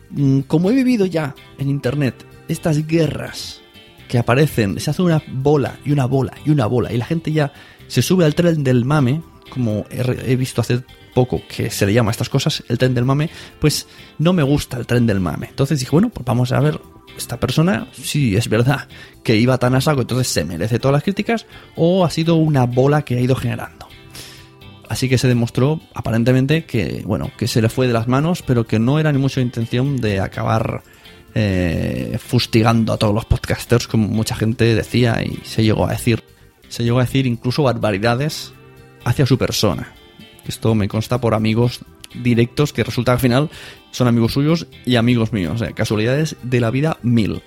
[0.10, 3.62] Mm, Como he vivido ya en internet estas guerras
[4.08, 7.32] que aparecen, se hace una bola y una bola y una bola y la gente
[7.32, 7.52] ya
[7.88, 10.82] se sube al tren del mame, como he, visto hace
[11.14, 13.30] poco que se le llama a estas cosas, el tren del mame,
[13.60, 13.88] pues
[14.18, 15.48] no me gusta el tren del mame.
[15.50, 16.80] Entonces dije, bueno, pues vamos a ver
[17.18, 18.88] esta persona si es verdad
[19.24, 21.46] que iba tan a saco, entonces se merece todas las críticas
[21.76, 23.88] o ha sido una bola que ha ido generando.
[24.90, 28.66] Así que se demostró aparentemente que, bueno, que se le fue de las manos, pero
[28.66, 30.84] que no era ni mucho intención de acabar
[31.40, 36.24] eh, fustigando a todos los podcasters, como mucha gente decía y se llegó a decir.
[36.68, 38.54] Se llegó a decir incluso barbaridades
[39.06, 39.94] hacia su persona.
[40.48, 41.82] Esto me consta por amigos
[42.16, 43.52] directos que resulta al final
[43.92, 45.60] son amigos suyos y amigos míos.
[45.60, 47.44] Sea, casualidades de la vida mil.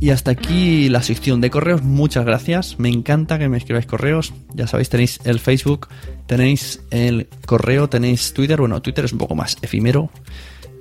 [0.00, 1.82] Y hasta aquí la sección de correos.
[1.82, 2.78] Muchas gracias.
[2.78, 4.32] Me encanta que me escribáis correos.
[4.54, 5.88] Ya sabéis, tenéis el Facebook,
[6.26, 8.58] tenéis el correo, tenéis Twitter.
[8.60, 10.10] Bueno, Twitter es un poco más efímero.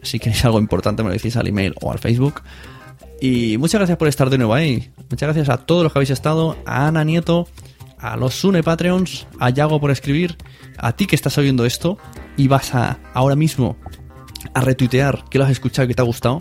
[0.02, 2.42] Si queréis algo importante, me lo decís al email o al Facebook.
[3.22, 4.92] Y muchas gracias por estar de nuevo ahí.
[5.10, 7.48] Muchas gracias a todos los que habéis estado, a Ana Nieto,
[8.00, 10.38] a los Sune Patreons, a Yago por escribir,
[10.78, 12.00] a ti que estás oyendo esto
[12.36, 13.78] y vas a ahora mismo
[14.54, 16.40] a retuitear que lo has escuchado y que te ha gustado.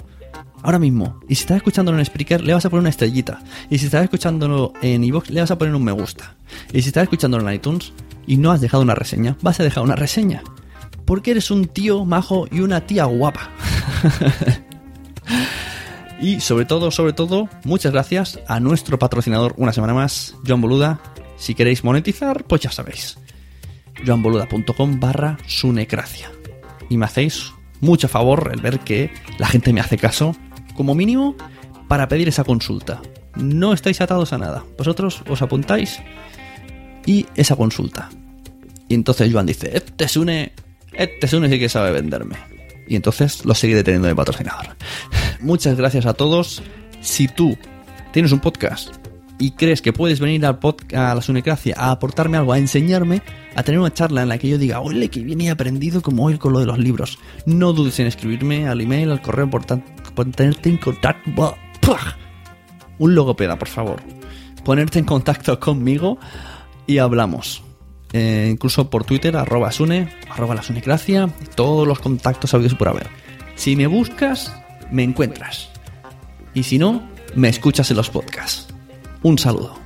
[0.63, 1.21] Ahora mismo.
[1.29, 3.43] Y si estás escuchándolo en Spreaker, le vas a poner una estrellita.
[3.71, 6.37] Y si estás escuchándolo en iVoox, le vas a poner un me gusta.
[6.73, 7.93] Y si estás escuchándolo en iTunes
[8.31, 10.45] y no has dejado una reseña, vas a dejar una reseña.
[11.05, 13.51] Porque eres un tío majo y una tía guapa.
[16.23, 21.01] y sobre todo, sobre todo, muchas gracias a nuestro patrocinador una semana más, John Boluda.
[21.39, 23.19] Si queréis monetizar, pues ya sabéis.
[24.07, 26.31] johnboluda.com barra sunecracia.
[26.89, 30.37] Y me hacéis mucho favor el ver que la gente me hace caso,
[30.77, 31.35] como mínimo,
[31.89, 33.03] para pedir esa consulta.
[33.35, 34.63] No estáis atados a nada.
[34.79, 35.99] Vosotros os apuntáis
[37.05, 38.09] y esa consulta.
[38.91, 40.53] Y entonces Joan dice, este Sune,
[40.93, 42.37] este Sune sí que sabe venderme.
[42.89, 44.67] Y entonces lo seguiré teniendo de patrocinador.
[45.41, 46.61] Muchas gracias a todos.
[47.01, 47.57] Si tú
[48.13, 48.97] tienes un podcast
[49.39, 53.23] y crees que puedes venir al pod- a la Sunecracia a aportarme algo, a enseñarme,
[53.55, 56.25] a tener una charla en la que yo diga, ole, que bien he aprendido como
[56.27, 57.19] hoy con lo de los libros.
[57.47, 59.65] No dudes en escribirme al email, al correo, por,
[60.15, 61.57] ponerte en contacto.
[62.99, 64.03] Un logopeda, por favor.
[64.65, 66.19] Ponerte en contacto conmigo
[66.89, 67.63] y hablamos.
[68.13, 73.09] Eh, incluso por Twitter, arroba Sune, arroba la Sunecracia, todos los contactos habidos por haber.
[73.55, 74.55] Si me buscas,
[74.91, 75.71] me encuentras.
[76.55, 78.67] Y si no, me escuchas en los podcasts.
[79.23, 79.80] Un saludo.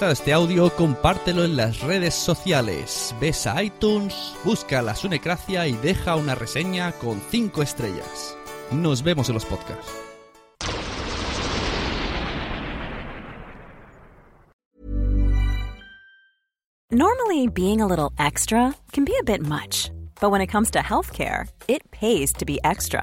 [0.00, 3.14] Gustado este audio, compártelo en las redes sociales.
[3.20, 8.34] Ves a iTunes, busca la Sunecracia y deja una reseña con 5 estrellas.
[8.70, 9.92] Nos vemos en los podcasts.
[16.90, 20.78] Normally, being a little extra can be a bit much, but when it comes to
[20.78, 23.02] healthcare, it pays to be extra.